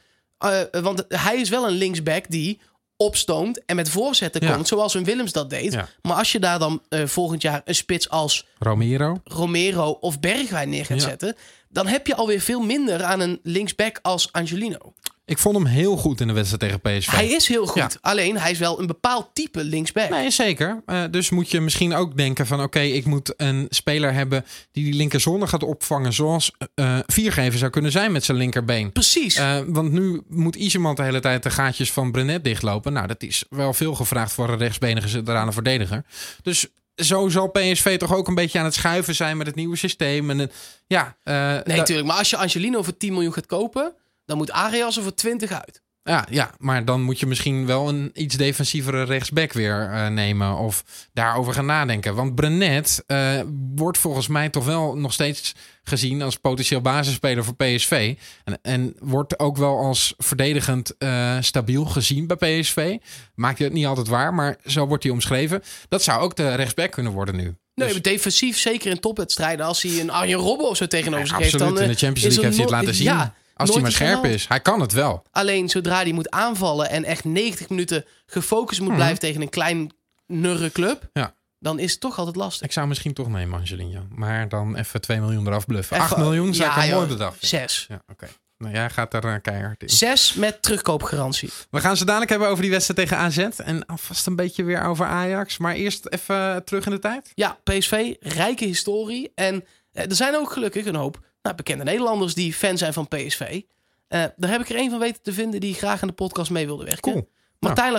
Want 0.82 1.04
hij 1.08 1.36
is 1.40 1.48
wel 1.48 1.66
een 1.66 1.74
linksback 1.76 2.24
die 2.28 2.60
opstoomt 2.96 3.64
en 3.64 3.76
met 3.76 3.88
voorzetten 3.88 4.44
Ja. 4.46 4.54
komt, 4.54 4.68
zoals 4.68 4.94
een 4.94 5.04
Willems 5.04 5.32
dat 5.32 5.50
deed. 5.50 5.72
Ja. 5.72 5.88
Maar 6.02 6.16
als 6.16 6.32
je 6.32 6.38
daar 6.38 6.58
dan 6.58 6.82
eh, 6.88 7.04
volgend 7.06 7.42
jaar 7.42 7.62
een 7.64 7.74
spits 7.74 8.08
als 8.08 8.46
Romero. 8.58 9.20
Romero 9.24 9.90
of 10.00 10.20
Bergwijn 10.20 10.68
neer 10.68 10.84
gaat 10.86 11.00
Ja. 11.00 11.08
zetten, 11.08 11.36
dan 11.68 11.86
heb 11.86 12.06
je 12.06 12.14
alweer 12.14 12.40
veel 12.40 12.60
minder 12.60 13.02
aan 13.02 13.20
een 13.20 13.40
linksback 13.42 13.98
als 14.02 14.32
Angelino. 14.32 14.92
Ik 15.26 15.38
vond 15.38 15.56
hem 15.56 15.66
heel 15.66 15.96
goed 15.96 16.20
in 16.20 16.26
de 16.26 16.32
wedstrijd 16.32 16.60
tegen 16.60 16.98
PSV. 16.98 17.10
Hij 17.12 17.28
is 17.28 17.48
heel 17.48 17.66
goed, 17.66 17.76
Ja. 17.82 17.90
alleen 18.00 18.38
hij 18.38 18.50
is 18.50 18.58
wel 18.58 18.80
een 18.80 18.86
bepaald 18.86 19.30
type 19.32 19.64
linksback. 19.64 20.10
Nee, 20.10 20.30
zeker. 20.30 20.82
Eh, 20.86 21.02
dus 21.10 21.30
moet 21.30 21.50
je 21.50 21.60
misschien 21.60 21.94
ook 21.94 22.16
denken 22.16 22.46
van... 22.46 22.62
oké, 22.62 22.80
ik 22.80 23.04
moet 23.04 23.34
een 23.36 23.66
speler 23.68 24.12
hebben 24.12 24.44
die 24.72 24.84
die 24.84 24.94
linkerzone 24.94 25.46
gaat 25.46 25.62
opvangen... 25.62 26.12
zoals 26.12 26.50
eh 26.74 26.98
Viergever 27.06 27.58
zou 27.58 27.70
kunnen 27.70 27.90
zijn 27.90 28.12
met 28.12 28.24
zijn 28.24 28.36
linkerbeen. 28.36 28.92
Precies. 28.92 29.40
Want 29.66 29.92
nu 29.92 30.22
moet 30.28 30.56
Iseman 30.56 30.94
de 30.94 31.02
hele 31.02 31.20
tijd 31.20 31.42
de 31.42 31.50
gaatjes 31.50 31.92
van 31.92 32.12
Brenet 32.12 32.44
dichtlopen. 32.44 32.92
Nou, 32.92 33.06
dat 33.06 33.22
is 33.22 33.44
wel 33.50 33.72
veel 33.74 33.94
gevraagd 33.94 34.32
voor 34.32 34.48
een 34.48 34.58
rechtsbenige 34.58 35.08
centrale 35.08 35.52
verdediger. 35.52 36.04
Dus 36.42 36.66
zo 36.96 37.28
zal 37.28 37.48
PSV 37.50 37.98
toch 37.98 38.14
ook 38.14 38.28
een 38.28 38.34
beetje 38.34 38.58
aan 38.58 38.64
het 38.64 38.74
schuiven 38.74 39.14
zijn 39.14 39.36
met 39.36 39.46
het 39.46 39.56
nieuwe 39.56 39.76
systeem. 39.76 40.30
En, 40.30 40.38
het- 40.38 40.52
ja, 40.86 41.16
Nee, 41.24 41.76
natuurlijk. 41.76 42.06
Maar 42.08 42.16
als 42.16 42.30
je 42.30 42.36
Angelino 42.36 42.82
voor 42.82 42.96
10 42.96 43.12
miljoen 43.12 43.32
gaat 43.32 43.46
kopen, 43.46 43.92
dan 44.24 44.36
moet 44.36 44.50
Arias 44.50 44.96
er 44.96 45.02
voor 45.02 45.14
20 45.14 45.50
uit. 45.52 45.82
ja, 46.02 46.26
ja, 46.30 46.50
maar 46.58 46.84
dan 46.84 47.02
moet 47.02 47.20
je 47.20 47.26
misschien 47.26 47.66
wel 47.66 47.88
een 47.88 48.10
iets 48.14 48.36
defensievere 48.36 49.02
rechtsback 49.02 49.52
weer 49.52 49.90
eh, 49.90 50.08
nemen. 50.08 50.56
Of 50.56 50.84
daarover 51.12 51.52
gaan 51.52 51.66
nadenken. 51.66 52.14
Want 52.14 52.34
Brenet 52.34 53.02
eh, 53.06 53.40
wordt 53.74 53.98
volgens 53.98 54.28
mij 54.28 54.48
toch 54.48 54.64
wel 54.64 54.96
nog 54.96 55.12
steeds 55.12 55.54
gezien 55.82 56.22
als 56.22 56.36
potentieel 56.36 56.80
basisspeler 56.80 57.44
voor 57.44 57.54
PSV. 57.56 58.14
En, 58.44 58.58
en 58.62 58.96
wordt 58.98 59.38
ook 59.38 59.56
wel 59.56 59.78
als 59.78 60.14
verdedigend 60.18 60.96
eh, 60.98 61.36
stabiel 61.40 61.84
gezien 61.84 62.26
bij 62.26 62.36
PSV. 62.60 62.96
Maakt 63.34 63.58
het 63.58 63.72
niet 63.72 63.86
altijd 63.86 64.08
waar, 64.08 64.34
maar 64.34 64.56
zo 64.66 64.86
wordt 64.86 65.02
hij 65.02 65.12
omschreven. 65.12 65.62
Dat 65.88 66.02
zou 66.02 66.22
ook 66.22 66.36
de 66.36 66.54
rechtsback 66.54 66.90
kunnen 66.90 67.12
worden 67.12 67.36
nu. 67.36 67.54
Nee, 67.74 67.88
Dus- 67.88 68.02
defensief, 68.02 68.58
zeker 68.58 68.90
in 68.90 69.00
topwedstrijden, 69.00 69.66
als 69.66 69.82
hij 69.82 70.00
een 70.00 70.10
Arjen 70.10 70.38
Robben 70.38 70.68
of 70.68 70.76
zo 70.76 70.86
tegenover 70.86 71.26
zich 71.26 71.36
heeft, 71.36 71.54
absoluut, 71.54 71.74
dan 71.74 71.82
in 71.84 71.90
de 71.90 71.98
Champions 71.98 72.36
League 72.36 72.44
heeft 72.44 72.56
hij 72.56 72.64
het 72.64 72.74
laten 72.74 72.94
zien. 72.94 73.06
Ja, 73.06 73.34
als 73.54 73.70
hij 73.70 73.82
maar 73.82 73.92
scherp 73.92 74.24
is. 74.24 74.48
Hij 74.48 74.60
kan 74.60 74.80
het 74.80 74.92
wel. 74.92 75.22
Alleen 75.30 75.68
zodra 75.68 75.96
hij 76.02 76.12
moet 76.12 76.30
aanvallen 76.30 76.90
en 76.90 77.04
echt 77.04 77.24
90 77.24 77.68
minuten 77.68 78.04
gefocust 78.26 78.80
moet 78.80 78.94
blijven 78.94 79.18
tegen 79.18 79.42
een 79.42 79.48
klein 79.50 79.92
nurre 80.26 80.70
club, 80.72 81.00
Mhm. 81.00 81.08
Ja. 81.12 81.34
dan 81.58 81.78
is 81.78 81.90
het 81.90 82.00
toch 82.00 82.18
altijd 82.18 82.36
lastig. 82.36 82.66
Ik 82.66 82.72
zou 82.72 82.86
misschien 82.86 83.12
toch 83.12 83.28
nemen, 83.28 83.58
Angelino. 83.60 84.06
Maar 84.08 84.48
dan 84.48 84.76
even 84.76 85.00
2 85.00 85.20
miljoen 85.20 85.46
eraf 85.46 85.66
bluffen. 85.66 85.96
Even- 85.96 86.08
8 86.08 86.16
miljoen 86.18 86.54
zou 86.54 86.70
ja, 86.70 86.76
ik 86.82 86.88
een 86.90 86.94
mooi 86.96 87.08
bedrag 87.08 87.30
vinden. 87.36 87.48
Zes. 87.48 87.86
Ja, 87.88 88.02
oké. 88.12 88.28
Nou, 88.58 88.74
jij 88.74 88.90
gaat 88.90 89.14
er 89.14 89.24
eh, 89.24 89.34
keihard 89.42 89.82
in. 89.82 89.88
Zes 89.88 90.34
met 90.34 90.62
terugkoopgarantie. 90.62 91.50
We 91.70 91.80
gaan 91.80 91.96
ze 91.96 92.04
dadelijk 92.04 92.30
hebben 92.30 92.48
over 92.48 92.62
die 92.62 92.70
wedstrijd 92.70 93.00
tegen 93.00 93.16
AZ. 93.24 93.38
En 93.58 93.86
alvast 93.86 94.26
een 94.26 94.36
beetje 94.36 94.64
weer 94.64 94.82
over 94.84 95.06
Ajax. 95.06 95.58
Maar 95.58 95.74
eerst 95.74 96.06
even 96.08 96.64
terug 96.64 96.84
in 96.86 96.90
de 96.90 96.98
tijd. 96.98 97.30
Ja, 97.34 97.58
PSV, 97.64 98.14
rijke 98.20 98.64
historie. 98.64 99.32
En 99.34 99.64
eh, 99.92 100.04
er 100.04 100.14
zijn 100.14 100.36
ook 100.36 100.52
gelukkig 100.52 100.86
een 100.86 100.94
hoop 100.94 101.18
nou, 101.44 101.56
bekende 101.56 101.84
Nederlanders 101.84 102.34
die 102.34 102.54
fan 102.54 102.78
zijn 102.78 102.92
van 102.92 103.08
PSV. 103.08 103.62
Eh, 104.08 104.24
daar 104.36 104.50
heb 104.50 104.60
ik 104.60 104.68
er 104.68 104.76
één 104.76 104.90
van 104.90 104.98
weten 104.98 105.22
te 105.22 105.32
vinden 105.32 105.60
die 105.60 105.74
graag 105.74 106.02
aan 106.02 106.08
de 106.08 106.14
podcast 106.14 106.50
mee 106.50 106.66
wilde 106.66 106.84
werken. 106.84 107.12
Cool. 107.12 107.30
Martijn 107.58 107.94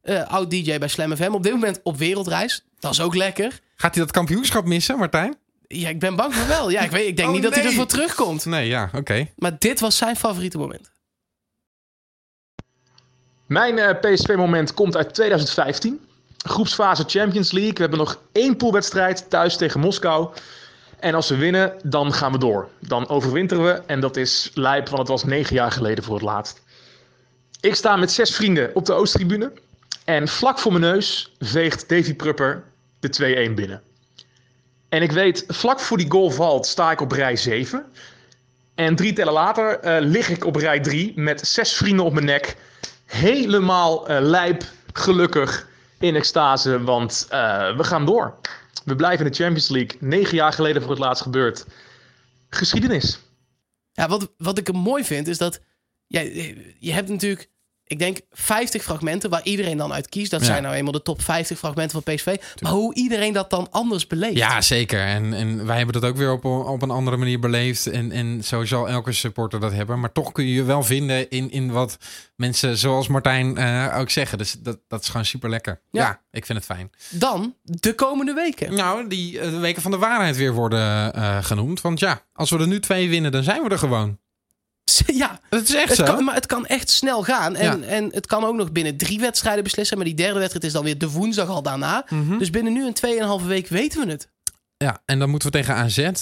eh, 0.00 0.26
oud 0.26 0.50
DJ 0.50 0.78
bij 0.78 0.88
Slam 0.88 1.16
FM. 1.16 1.32
Op 1.32 1.42
dit 1.42 1.52
moment 1.52 1.80
op 1.82 1.96
wereldreis. 1.96 2.64
Dat 2.78 2.92
is 2.92 3.00
ook 3.00 3.14
lekker. 3.14 3.60
Gaat 3.76 3.94
hij 3.94 4.04
dat 4.04 4.12
kampioenschap 4.12 4.64
missen, 4.64 4.98
Martijn? 4.98 5.36
Ja, 5.66 5.88
ik 5.88 5.98
ben 5.98 6.16
bang 6.16 6.34
voor 6.34 6.46
wel. 6.46 6.70
Ja, 6.70 6.80
ik, 6.80 6.90
weet, 6.90 7.08
ik 7.08 7.16
denk 7.16 7.28
Oh, 7.28 7.34
niet 7.34 7.42
dat 7.42 7.54
hij 7.54 7.64
ervoor 7.64 7.86
terugkomt. 7.86 8.44
Nee, 8.44 8.68
ja, 8.68 8.90
oké. 8.94 9.28
Maar 9.36 9.58
dit 9.58 9.80
was 9.80 9.96
zijn 9.96 10.16
favoriete 10.16 10.58
moment. 10.58 10.90
Mijn 13.46 13.78
eh, 13.78 14.00
PSV-moment 14.00 14.74
komt 14.74 14.96
uit 14.96 15.14
2015. 15.14 16.00
Groepsfase 16.36 17.04
Champions 17.06 17.52
League. 17.52 17.72
We 17.72 17.80
hebben 17.80 17.98
nog 17.98 18.22
één 18.32 18.56
poolwedstrijd 18.56 19.30
thuis 19.30 19.56
tegen 19.56 19.80
Moskou. 19.80 20.34
En 21.04 21.14
als 21.14 21.28
we 21.28 21.36
winnen, 21.36 21.72
dan 21.82 22.12
gaan 22.12 22.32
we 22.32 22.38
door. 22.38 22.68
Dan 22.78 23.08
overwinteren 23.08 23.64
we. 23.64 23.82
En 23.86 24.00
dat 24.00 24.16
is 24.16 24.50
lijp, 24.54 24.88
want 24.88 24.98
het 24.98 25.08
was 25.08 25.24
negen 25.24 25.54
jaar 25.54 25.70
geleden 25.70 26.04
voor 26.04 26.14
het 26.14 26.24
laatst. 26.24 26.62
Ik 27.60 27.74
sta 27.74 27.96
met 27.96 28.12
zes 28.12 28.34
vrienden 28.34 28.70
op 28.74 28.86
de 28.86 28.92
Oosttribune. 28.92 29.52
En 30.04 30.28
vlak 30.28 30.58
voor 30.58 30.72
mijn 30.72 30.92
neus 30.92 31.32
veegt 31.38 31.88
Davy 31.88 32.14
Prupper 32.14 32.64
de 33.00 33.48
2-1 33.50 33.54
binnen. 33.54 33.82
En 34.88 35.02
ik 35.02 35.12
weet, 35.12 35.44
vlak 35.48 35.80
voor 35.80 35.96
die 35.96 36.10
goal 36.10 36.30
valt, 36.30 36.66
sta 36.66 36.90
ik 36.90 37.00
op 37.00 37.12
rij 37.12 37.36
7. 37.36 37.84
En 38.74 38.96
drie 38.96 39.12
tellen 39.12 39.32
later 39.32 39.78
eh, 39.78 39.96
lig 40.00 40.28
ik 40.28 40.44
op 40.44 40.56
rij 40.56 40.80
3 40.80 41.12
met 41.16 41.46
zes 41.46 41.72
vrienden 41.72 42.04
op 42.04 42.12
mijn 42.12 42.26
nek 42.26 42.56
helemaal 43.04 44.08
eh, 44.08 44.16
lijp, 44.20 44.64
gelukkig, 44.92 45.68
in 45.98 46.16
extase, 46.16 46.82
want 46.82 47.26
eh, 47.30 47.76
we 47.76 47.84
gaan 47.84 48.06
door. 48.06 48.34
We 48.84 48.96
blijven 48.96 49.26
in 49.26 49.32
de 49.32 49.38
Champions 49.38 49.68
League. 49.68 49.96
Negen 50.00 50.34
jaar 50.34 50.52
geleden 50.52 50.82
voor 50.82 50.90
het 50.90 51.00
laatst 51.00 51.22
gebeurd. 51.22 51.66
Geschiedenis. 52.48 53.18
Ja, 53.92 54.08
wat, 54.08 54.32
wat 54.36 54.58
ik 54.58 54.72
mooi 54.72 55.04
vind 55.04 55.26
is 55.26 55.38
dat... 55.38 55.60
Ja, 56.06 56.20
je 56.78 56.92
hebt 56.92 57.08
natuurlijk 57.08 57.50
ik 57.86 57.98
denk 57.98 58.18
50 58.30 58.82
fragmenten 58.82 59.30
waar 59.30 59.42
iedereen 59.44 59.76
dan 59.76 59.92
uit 59.92 60.08
kiest. 60.08 60.30
Dat 60.30 60.40
Ja. 60.40 60.46
zijn 60.46 60.62
nou 60.62 60.74
eenmaal 60.74 60.92
de 60.92 61.02
top 61.02 61.22
50 61.22 61.58
fragmenten 61.58 62.02
van 62.02 62.14
PSV. 62.14 62.36
Maar 62.60 62.72
hoe 62.72 62.94
iedereen 62.94 63.32
dat 63.32 63.50
dan 63.50 63.68
anders 63.70 64.06
beleeft. 64.06 64.36
Ja, 64.36 64.60
zeker. 64.60 65.00
En, 65.00 65.32
en 65.34 65.66
wij 65.66 65.76
hebben 65.76 66.00
dat 66.00 66.10
ook 66.10 66.16
weer 66.16 66.32
op, 66.32 66.44
op 66.44 66.82
een 66.82 66.90
andere 66.90 67.16
manier 67.16 67.38
beleefd. 67.38 67.86
En, 67.86 68.12
en 68.12 68.44
zo 68.44 68.64
zal 68.64 68.88
elke 68.88 69.12
supporter 69.12 69.60
dat 69.60 69.72
hebben. 69.72 70.00
Maar 70.00 70.12
toch 70.12 70.32
kun 70.32 70.46
je 70.46 70.52
je 70.54 70.62
wel 70.62 70.82
vinden 70.82 71.30
in, 71.30 71.50
in 71.50 71.70
wat 71.72 71.96
mensen 72.36 72.78
zoals 72.78 73.08
Martijn 73.08 73.56
eh, 73.56 73.96
ook 73.98 74.10
zeggen. 74.10 74.38
Dus 74.38 74.52
dat, 74.52 74.78
dat 74.88 75.02
is 75.02 75.08
gewoon 75.08 75.24
super 75.26 75.50
lekker. 75.50 75.80
Ja. 75.90 76.02
Ja. 76.02 76.20
ik 76.30 76.46
vind 76.46 76.58
het 76.58 76.66
fijn. 76.66 76.90
Dan 77.10 77.54
de 77.62 77.94
komende 77.94 78.32
weken. 78.32 78.74
Nou, 78.74 79.08
die 79.08 79.40
eh, 79.40 79.60
weken 79.60 79.82
van 79.82 79.90
de 79.90 79.98
waarheid 79.98 80.36
weer 80.36 80.52
worden 80.52 81.12
eh, 81.14 81.44
genoemd. 81.44 81.80
Want 81.80 82.00
ja, 82.00 82.22
als 82.32 82.50
we 82.50 82.58
er 82.58 82.66
nu 82.66 82.80
twee 82.80 83.08
winnen, 83.08 83.32
dan 83.32 83.42
zijn 83.42 83.62
we 83.62 83.68
er 83.68 83.78
gewoon. 83.78 84.18
Ja, 85.06 85.40
Dat 85.48 85.62
is 85.62 85.74
echt 85.74 85.88
het 85.96 86.06
zo. 86.06 86.14
kan, 86.14 86.24
maar 86.24 86.34
het 86.34 86.46
kan 86.46 86.66
echt 86.66 86.90
snel 86.90 87.22
gaan. 87.22 87.56
En, 87.56 87.80
Ja. 87.80 87.86
en 87.86 88.04
het 88.10 88.26
kan 88.26 88.44
ook 88.44 88.54
nog 88.54 88.72
binnen 88.72 88.96
drie 88.96 89.20
wedstrijden 89.20 89.64
beslissen. 89.64 89.96
Maar 89.96 90.06
die 90.06 90.14
derde 90.14 90.38
wedstrijd 90.38 90.64
is 90.64 90.72
dan 90.72 90.84
weer 90.84 90.98
de 90.98 91.10
woensdag 91.10 91.48
al 91.48 91.62
daarna. 91.62 92.06
Mhm. 92.08 92.38
Dus 92.38 92.50
binnen 92.50 92.72
nu 92.72 92.86
een 92.86 92.94
2,5 93.40 93.46
week 93.46 93.68
weten 93.68 94.04
we 94.06 94.10
het. 94.12 94.32
Ja, 94.76 95.02
en 95.04 95.18
dan 95.18 95.30
moeten 95.30 95.50
we 95.50 95.56
tegen 95.58 95.74
AZ. 95.74 95.98
Eh, 95.98 96.12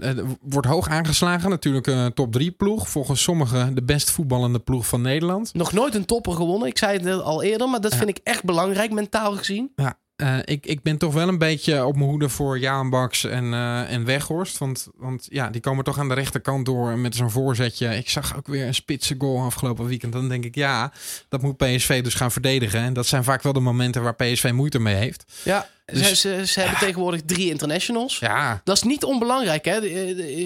het 0.00 0.20
wordt 0.40 0.66
hoog 0.66 0.88
aangeslagen. 0.88 1.50
Natuurlijk 1.50 1.86
een 1.86 2.14
top 2.14 2.32
3 2.32 2.50
ploeg. 2.50 2.88
Volgens 2.88 3.22
sommigen 3.22 3.74
de 3.74 3.82
best 3.82 4.10
voetballende 4.10 4.58
ploeg 4.58 4.86
van 4.86 5.02
Nederland. 5.02 5.54
Nog 5.54 5.72
nooit 5.72 5.94
een 5.94 6.04
topper 6.04 6.32
gewonnen. 6.32 6.68
Ik 6.68 6.78
zei 6.78 6.98
het 7.08 7.22
al 7.22 7.42
eerder. 7.42 7.68
Maar 7.68 7.80
dat 7.80 7.94
vind 7.94 8.08
ik 8.08 8.20
echt 8.22 8.44
belangrijk, 8.44 8.92
mentaal 8.92 9.32
gezien. 9.36 9.72
Ja, 9.76 9.98
eh, 10.20 10.38
ik, 10.44 10.66
ik 10.66 10.82
ben 10.82 10.98
toch 10.98 11.12
wel 11.12 11.28
een 11.28 11.38
beetje 11.38 11.84
op 11.84 11.96
mijn 11.96 12.08
hoede 12.08 12.28
voor 12.28 12.58
Jaan 12.58 12.90
Baks 12.90 13.24
en, 13.24 13.54
eh, 13.54 13.92
en 13.92 14.04
Weghorst. 14.04 14.58
Want, 14.58 14.88
want 14.96 15.26
ja, 15.30 15.50
die 15.50 15.60
komen 15.60 15.84
toch 15.84 15.98
aan 15.98 16.08
de 16.08 16.14
rechterkant 16.14 16.66
door 16.66 16.98
met 16.98 17.14
zo'n 17.14 17.30
voorzetje. 17.30 17.96
Ik 17.96 18.10
zag 18.10 18.36
ook 18.36 18.46
weer 18.46 18.66
een 18.66 18.74
spitse 18.74 19.14
goal 19.18 19.44
afgelopen 19.44 19.86
weekend. 19.86 20.12
Dan 20.12 20.28
denk 20.28 20.44
ik, 20.44 20.54
ja, 20.54 20.92
dat 21.28 21.42
moet 21.42 21.56
PSV 21.56 22.02
dus 22.02 22.14
gaan 22.14 22.32
verdedigen. 22.32 22.80
En 22.80 22.92
dat 22.92 23.06
zijn 23.06 23.24
vaak 23.24 23.42
wel 23.42 23.52
de 23.52 23.60
momenten 23.60 24.02
waar 24.02 24.14
PSV 24.14 24.50
moeite 24.54 24.78
mee 24.78 24.94
heeft. 24.94 25.24
Ja, 25.42 25.68
Dus- 25.86 26.08
ze, 26.08 26.14
ze, 26.14 26.46
ze 26.46 26.60
hebben 26.60 26.78
tegenwoordig 26.78 27.20
drie 27.26 27.50
internationals. 27.50 28.18
Ja, 28.18 28.60
Dat 28.64 28.76
is 28.76 28.82
niet 28.82 29.04
onbelangrijk. 29.04 29.64
Hè? 29.64 29.80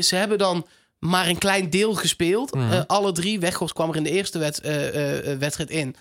Ze 0.02 0.16
hebben 0.16 0.38
dan 0.38 0.66
maar 0.98 1.28
een 1.28 1.38
klein 1.38 1.70
deel 1.70 1.94
gespeeld. 1.94 2.54
Mhm. 2.54 2.72
Eh, 2.72 2.80
alle 2.86 3.12
drie. 3.12 3.40
Weghorst 3.40 3.74
kwam 3.74 3.90
er 3.90 3.96
in 3.96 4.02
de 4.02 4.10
eerste 4.10 4.38
eh, 4.38 5.38
wedstrijd 5.38 5.70
in. 5.70 5.96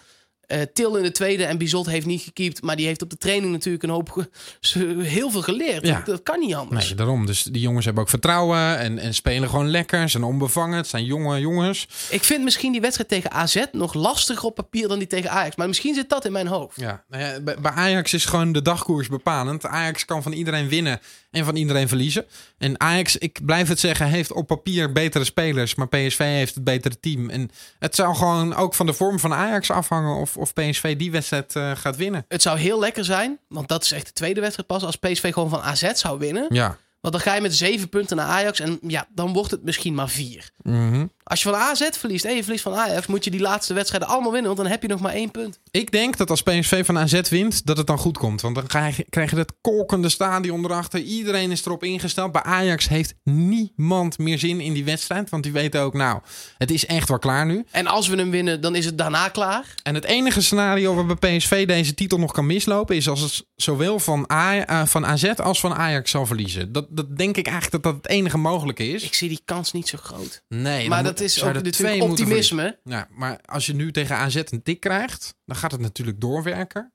Eh, 0.47 0.61
Til 0.73 0.95
in 0.97 1.03
de 1.03 1.11
tweede 1.11 1.45
en 1.45 1.57
Bizot 1.57 1.85
heeft 1.85 2.05
niet 2.05 2.21
gekiept. 2.21 2.61
Maar 2.61 2.75
die 2.75 2.85
heeft 2.85 3.01
op 3.01 3.09
de 3.09 3.17
training 3.17 3.51
natuurlijk 3.51 3.83
een 3.83 3.89
hoop 3.89 4.27
heel 5.17 5.31
veel 5.31 5.41
geleerd. 5.41 5.87
Ja. 5.87 5.95
Dat, 5.95 6.05
dat 6.05 6.23
kan 6.23 6.39
niet 6.39 6.55
anders. 6.55 6.85
nee, 6.85 6.95
daarom. 6.95 7.25
Dus 7.25 7.43
die 7.43 7.61
jongens 7.61 7.85
hebben 7.85 8.03
ook 8.03 8.09
vertrouwen 8.09 8.77
en, 8.77 8.99
en 8.99 9.13
spelen 9.13 9.49
gewoon 9.49 9.69
lekker. 9.69 10.09
Zijn 10.09 10.23
onbevangen. 10.23 10.77
Het 10.77 10.87
zijn 10.87 11.05
jonge 11.05 11.39
jongens. 11.39 11.87
Ik 12.09 12.23
vind 12.23 12.43
misschien 12.43 12.71
die 12.71 12.81
wedstrijd 12.81 13.09
tegen 13.09 13.31
AZ 13.31 13.63
nog 13.71 13.93
lastiger 13.93 14.45
op 14.45 14.55
papier 14.55 14.87
dan 14.87 14.97
die 14.99 15.07
tegen 15.07 15.29
Ajax. 15.31 15.55
Maar 15.55 15.67
misschien 15.67 15.93
zit 15.93 16.09
dat 16.09 16.25
in 16.25 16.31
mijn 16.31 16.47
hoofd. 16.47 16.79
Ja, 16.79 17.03
nou 17.09 17.23
ja, 17.23 17.39
bij 17.39 17.55
bij 17.61 17.71
Ajax 17.71 18.13
is 18.13 18.25
gewoon 18.25 18.51
de 18.51 18.61
dagkoers 18.61 19.07
bepalend. 19.07 19.65
Ajax 19.65 20.05
kan 20.05 20.23
van 20.23 20.31
iedereen 20.31 20.67
winnen 20.69 20.99
en 21.33 21.45
van 21.45 21.55
iedereen 21.55 21.87
verliezen. 21.87 22.25
En 22.57 22.79
Ajax, 22.79 23.17
ik 23.17 23.39
blijf 23.45 23.67
het 23.67 23.79
zeggen, 23.79 24.07
heeft 24.07 24.31
op 24.31 24.47
papier 24.47 24.91
betere 24.91 25.23
spelers. 25.23 25.75
Maar 25.75 25.87
PSV 25.87 26.17
heeft 26.17 26.55
het 26.55 26.63
betere 26.63 26.99
team. 26.99 27.29
En 27.29 27.49
het 27.79 27.95
zou 27.95 28.15
gewoon 28.15 28.55
ook 28.55 28.73
van 28.73 28.85
de 28.85 28.93
vorm 28.93 29.19
van 29.19 29.33
Ajax 29.33 29.71
afhangen 29.71 30.15
of, 30.15 30.37
of 30.37 30.53
PSV 30.53 30.97
die 30.97 31.11
wedstrijd 31.11 31.55
eh, 31.55 31.71
gaat 31.75 31.95
winnen. 31.95 32.25
Het 32.27 32.41
zou 32.41 32.57
heel 32.57 32.79
lekker 32.79 33.05
zijn, 33.05 33.39
want 33.47 33.67
dat 33.67 33.83
is 33.83 33.91
echt 33.91 34.05
de 34.05 34.13
tweede 34.13 34.41
wedstrijd 34.41 34.67
pas. 34.67 34.83
Als 34.83 34.95
PSV 34.95 35.33
gewoon 35.33 35.49
van 35.49 35.61
AZ 35.61 35.91
zou 35.93 36.19
winnen. 36.19 36.45
Ja. 36.49 36.77
Want 37.01 37.13
dan 37.15 37.23
ga 37.23 37.35
je 37.35 37.41
met 37.41 37.55
zeven 37.55 37.89
punten 37.89 38.17
naar 38.17 38.25
Ajax. 38.25 38.59
En 38.59 38.79
ja, 38.87 39.07
dan 39.09 39.33
wordt 39.33 39.51
het 39.51 39.63
misschien 39.63 39.93
maar 39.93 40.09
vier. 40.09 40.51
Mhm. 40.61 41.05
Als 41.23 41.43
je 41.43 41.49
van 41.49 41.59
AZ 41.59 41.89
verliest 41.91 42.25
en 42.25 42.35
je 42.35 42.41
verliest 42.43 42.63
van 42.63 42.73
Ajax, 42.73 43.07
moet 43.07 43.23
je 43.23 43.31
die 43.31 43.39
laatste 43.39 43.73
wedstrijden 43.73 44.09
allemaal 44.09 44.31
winnen. 44.31 44.49
Want 44.49 44.61
dan 44.63 44.71
heb 44.71 44.81
je 44.81 44.87
nog 44.87 44.99
maar 44.99 45.13
één 45.13 45.31
punt. 45.31 45.59
Ik 45.71 45.91
denk 45.91 46.17
dat 46.17 46.29
als 46.29 46.41
PSV 46.43 46.85
van 46.85 46.97
AZ 46.97 47.29
wint, 47.29 47.65
dat 47.65 47.77
het 47.77 47.87
dan 47.87 47.97
goed 47.97 48.17
komt. 48.17 48.41
Want 48.41 48.55
dan 48.55 48.67
krijg 48.67 49.29
je, 49.29 49.35
dat 49.35 49.53
kolkende 49.61 50.09
stadion 50.09 50.65
erachter. 50.65 50.99
Iedereen 50.99 51.51
is 51.51 51.65
erop 51.65 51.83
ingesteld. 51.83 52.31
Bij 52.31 52.43
Ajax 52.43 52.87
heeft 52.87 53.13
niemand 53.23 54.17
meer 54.17 54.39
zin 54.39 54.59
in 54.59 54.73
die 54.73 54.83
wedstrijd. 54.83 55.29
Want 55.29 55.43
die 55.43 55.51
weten 55.51 55.81
ook, 55.81 55.93
nou, 55.93 56.19
het 56.57 56.71
is 56.71 56.85
echt 56.85 57.09
wel 57.09 57.19
klaar 57.19 57.45
nu. 57.45 57.65
En 57.71 57.87
als 57.87 58.07
we 58.07 58.15
hem 58.15 58.31
winnen, 58.31 58.61
dan 58.61 58.75
is 58.75 58.85
het 58.85 58.97
daarna 58.97 59.27
klaar. 59.29 59.75
En 59.83 59.95
het 59.95 60.03
enige 60.03 60.41
scenario 60.41 60.95
waarbij 60.95 61.37
PSV 61.37 61.67
deze 61.67 61.93
titel 61.93 62.17
nog 62.19 62.31
kan 62.31 62.45
mislopen... 62.45 62.95
is 62.95 63.09
als 63.09 63.21
het 63.21 63.45
zowel 63.55 63.99
van, 63.99 64.31
A, 64.31 64.65
eh, 64.65 64.85
van 64.85 65.05
AZ 65.05 65.23
als 65.23 65.59
van 65.59 65.73
Ajax 65.73 66.11
zal 66.11 66.25
verliezen. 66.25 66.71
Dat, 66.71 66.85
dat 66.89 67.17
denk 67.17 67.37
ik 67.37 67.47
eigenlijk 67.47 67.83
dat 67.83 67.93
dat 67.93 68.03
het 68.03 68.11
enige 68.11 68.37
mogelijke 68.37 68.87
is. 68.87 69.03
Ik 69.03 69.13
zie 69.13 69.29
die 69.29 69.41
kans 69.45 69.71
niet 69.71 69.87
zo 69.87 69.97
groot. 70.01 70.43
Nee, 70.47 70.89
maar 70.89 71.03
moet- 71.03 71.12
dat 71.17 71.25
is 71.27 71.39
ook 71.41 71.45
natuurlijk 71.45 71.75
twee 71.75 72.03
optimisme. 72.03 72.79
Ja, 72.83 73.07
maar 73.09 73.39
als 73.45 73.65
je 73.65 73.73
nu 73.73 73.91
tegen 73.91 74.15
AZ 74.15 74.35
een 74.35 74.63
tik 74.63 74.79
krijgt... 74.79 75.35
dan 75.45 75.55
gaat 75.55 75.71
het 75.71 75.81
natuurlijk 75.81 76.21
doorwerken. 76.21 76.93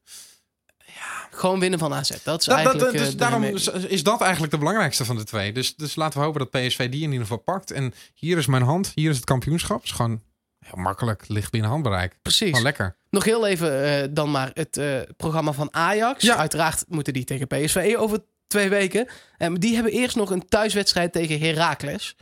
Gewoon 1.30 1.60
winnen 1.60 1.78
van 1.78 1.94
AZ. 1.94 2.10
Dat 2.10 2.40
is 2.40 2.46
Dat, 2.46 2.46
dat, 2.46 2.56
eigenlijk... 2.56 2.98
dus 2.98 3.16
daarom 3.16 3.44
is, 3.88 4.02
dat 4.02 4.20
eigenlijk 4.20 4.52
de 4.52 4.58
belangrijkste 4.58 5.04
van 5.04 5.16
de 5.16 5.24
twee. 5.24 5.52
Dus, 5.52 5.76
dus 5.76 5.96
laten 5.96 6.18
we 6.18 6.24
hopen 6.24 6.40
dat 6.40 6.50
PSV 6.50 6.88
die 6.90 7.02
in 7.02 7.10
ieder 7.10 7.26
geval 7.26 7.38
pakt. 7.38 7.70
En 7.70 7.94
hier 8.14 8.38
is 8.38 8.46
mijn 8.46 8.62
hand, 8.62 8.92
hier 8.94 9.10
is 9.10 9.16
het 9.16 9.24
kampioenschap. 9.24 9.82
is 9.82 9.90
gewoon 9.90 10.22
heel 10.58 10.82
makkelijk, 10.82 11.24
ligt 11.28 11.50
binnen 11.50 11.70
handbereik. 11.70 12.18
Precies. 12.22 12.48
Gewoon 12.48 12.62
lekker. 12.62 12.96
Nog 13.10 13.24
heel 13.24 13.46
even 13.46 13.84
eh, 13.84 14.08
dan 14.10 14.30
maar 14.30 14.50
het 14.54 14.76
eh, 14.76 15.00
programma 15.16 15.52
van 15.52 15.74
Ajax. 15.74 16.24
Ja. 16.24 16.36
Uiteraard 16.36 16.84
moeten 16.88 17.12
die 17.12 17.24
tegen 17.24 17.46
PSV 17.46 17.94
over 17.98 18.24
twee 18.46 18.68
weken. 18.68 19.08
Maar 19.38 19.58
die 19.58 19.74
hebben 19.74 19.92
eerst 19.92 20.16
nog 20.16 20.30
een 20.30 20.48
thuiswedstrijd 20.48 21.12
tegen 21.12 21.40
Heracles. 21.40 22.16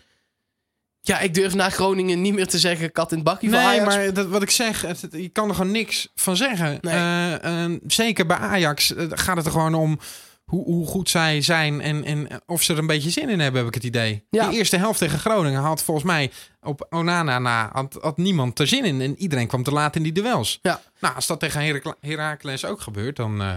Ja, 1.07 1.19
ik 1.21 1.35
durf 1.35 1.55
na 1.55 1.71
Groningen 1.71 2.21
niet 2.21 2.35
meer 2.35 2.47
te 2.47 2.59
zeggen 2.59 2.93
kat 2.93 3.13
in 3.13 3.19
het 3.19 3.29
van 3.41 3.49
Nee, 3.51 3.61
Ajax. 3.61 3.95
maar 3.97 4.13
dat, 4.13 4.27
wat 4.27 4.43
ik 4.43 4.51
zeg, 4.51 4.83
het, 4.83 5.01
het- 5.03 5.13
je 5.13 5.29
kan 5.29 5.49
er 5.49 5.55
gewoon 5.55 5.71
niks 5.71 6.09
van 6.15 6.37
zeggen. 6.37 6.79
Nee. 6.81 6.95
Eh, 6.95 7.65
eh, 7.65 7.73
zeker 7.87 8.27
bij 8.27 8.37
Ajax 8.37 8.95
eh, 8.95 9.07
gaat 9.11 9.37
het 9.37 9.47
er 9.47 9.53
gewoon 9.53 9.75
om 9.75 9.99
hoe, 10.45 10.65
hoe 10.65 10.87
goed 10.87 11.11
zij 11.11 11.41
zijn 11.43 11.81
en, 11.81 12.05
en 12.05 12.29
of 12.47 12.63
ze 12.63 12.73
er 12.73 12.79
een 12.79 12.87
beetje 12.87 13.11
zin 13.11 13.29
in 13.29 13.41
hebben, 13.41 13.61
heb 13.61 13.69
ik 13.69 13.75
het 13.75 13.85
idee. 13.85 14.25
Ja. 14.31 14.49
Die 14.49 14.59
eerste 14.59 14.77
helft 14.77 14.99
tegen 14.99 15.19
Groningen 15.19 15.61
had 15.61 15.83
volgens 15.83 16.07
mij 16.07 16.31
op 16.61 16.87
Onana 16.91 17.39
na 17.39 17.71
had, 17.73 17.99
had 18.01 18.17
niemand 18.17 18.59
er 18.59 18.67
zin 18.67 18.85
in. 18.85 19.01
En 19.01 19.17
iedereen 19.19 19.47
kwam 19.47 19.63
te 19.63 19.71
laat 19.71 19.97
in 19.97 20.03
die 20.03 20.13
duels. 20.13 20.59
Ja. 20.63 20.81
Nou, 21.01 21.15
als 21.15 21.27
dat 21.27 21.41
tegen 21.41 21.61
Herakle- 21.61 21.97
Heracles 22.01 22.65
ook 22.65 22.81
gebeurt, 22.81 23.17
dan 23.17 23.41
eh, 23.43 23.55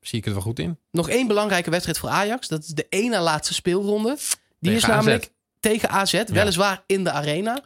zie 0.00 0.18
ik 0.18 0.24
het 0.24 0.34
wel 0.34 0.42
goed 0.42 0.58
in. 0.58 0.78
Nog 0.90 1.08
één 1.08 1.26
belangrijke 1.26 1.70
wedstrijd 1.70 1.98
voor 1.98 2.08
Ajax. 2.08 2.48
Dat 2.48 2.62
is 2.62 2.68
de 2.68 2.86
ene 2.88 3.20
laatste 3.20 3.54
speelronde. 3.54 4.16
Die 4.60 4.74
Tegen 4.74 4.98
is 4.98 5.06
AZ. 5.08 5.18
Tegen 5.60 5.88
AZ. 5.90 6.22
Weliswaar 6.26 6.82
in 6.86 7.04
de 7.04 7.10
arena. 7.10 7.62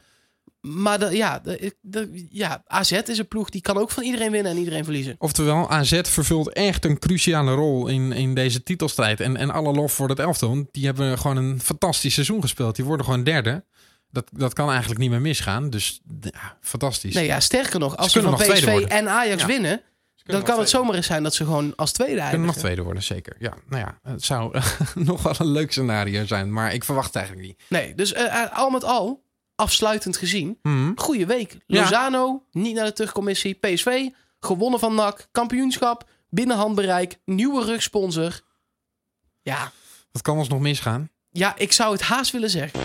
Maar 0.60 0.98
de, 0.98 1.16
ja, 1.16 1.38
de, 1.38 1.74
de- 1.80 2.26
ja, 2.30 2.62
AZ 2.66 2.90
is 2.92 3.18
een 3.18 3.28
ploeg 3.28 3.50
die 3.50 3.60
kan 3.60 3.76
ook 3.78 3.90
van 3.90 4.02
iedereen 4.02 4.30
winnen 4.30 4.52
en 4.52 4.58
iedereen 4.58 4.84
verliezen. 4.84 5.14
Oftewel, 5.18 5.70
AZ 5.70 6.00
vervult 6.02 6.52
echt 6.52 6.84
een 6.84 6.98
cruciale 6.98 7.52
rol 7.54 7.86
in, 7.86 8.12
in 8.12 8.34
deze 8.34 8.62
titelstrijd. 8.62 9.20
En, 9.20 9.36
en 9.36 9.50
alle 9.50 9.72
lof 9.72 9.92
voor 9.92 10.08
het 10.08 10.18
elftal. 10.18 10.48
Want 10.48 10.66
die 10.72 10.84
hebben 10.84 11.18
gewoon 11.18 11.36
een 11.36 11.60
fantastisch 11.60 12.14
seizoen 12.14 12.40
gespeeld. 12.40 12.76
Die 12.76 12.84
worden 12.84 13.04
gewoon 13.06 13.24
derde. 13.24 13.64
Dat, 14.10 14.26
dat 14.32 14.52
kan 14.52 14.70
eigenlijk 14.70 15.00
niet 15.00 15.10
meer 15.10 15.20
misgaan. 15.20 15.70
Dus 15.70 16.00
ja, 16.20 16.56
fantastisch. 16.60 17.14
Nee, 17.14 17.26
ja, 17.26 17.40
sterker 17.40 17.78
nog, 17.78 17.96
als 17.96 18.12
Ze 18.12 18.20
ze 18.20 18.24
van 18.28 18.34
PSV 18.38 18.84
en 18.88 19.08
Ajax 19.08 19.40
Ja. 19.40 19.46
winnen, 19.46 19.80
dan 20.24 20.42
kan 20.42 20.58
het 20.58 20.68
zomaar 20.68 20.94
eens 20.94 21.06
zijn 21.06 21.22
dat 21.22 21.34
ze 21.34 21.44
gewoon 21.44 21.72
als 21.76 21.92
tweede 21.92 22.12
Ze 22.14 22.18
kunnen 22.18 22.30
nog 22.32 22.40
eindigen. 22.40 22.60
tweede 22.62 22.82
worden, 22.82 23.02
zeker. 23.02 23.36
Ja, 23.38 23.54
nou 23.68 23.82
ja, 23.82 24.10
het 24.10 24.24
zou 24.24 24.60
nog 24.94 25.22
wel 25.22 25.34
een 25.38 25.46
leuk 25.52 25.70
scenario 25.72 26.26
zijn. 26.26 26.52
Maar 26.52 26.74
ik 26.74 26.84
verwacht 26.84 27.06
het 27.06 27.16
eigenlijk 27.16 27.46
niet. 27.46 27.60
Nee, 27.68 27.94
dus 27.94 28.12
eh, 28.12 28.42
eh, 28.42 28.58
al 28.58 28.70
met 28.70 28.84
al, 28.84 29.22
afsluitend 29.54 30.16
gezien, 30.16 30.58
Mhm. 30.62 30.92
goede 30.96 31.26
week. 31.26 31.56
Ja. 31.66 31.80
Lozano, 31.80 32.44
niet 32.50 32.74
naar 32.74 32.84
de 32.84 32.92
terugcommissie. 32.92 33.54
PSV, 33.54 34.08
gewonnen 34.40 34.80
van 34.80 34.94
NAC, 34.94 35.28
kampioenschap, 35.32 36.08
binnen 36.30 36.56
handbereik, 36.56 37.18
nieuwe 37.24 37.64
rugsponsor. 37.64 38.40
Ja, 39.42 39.72
Wat 40.12 40.22
kan 40.22 40.36
ons 40.38 40.48
nog 40.48 40.60
misgaan? 40.60 41.08
ja, 41.30 41.54
ik 41.56 41.72
zou 41.72 41.92
het 41.92 42.02
haast 42.02 42.30
willen 42.32 42.50
zeggen. 42.50 42.80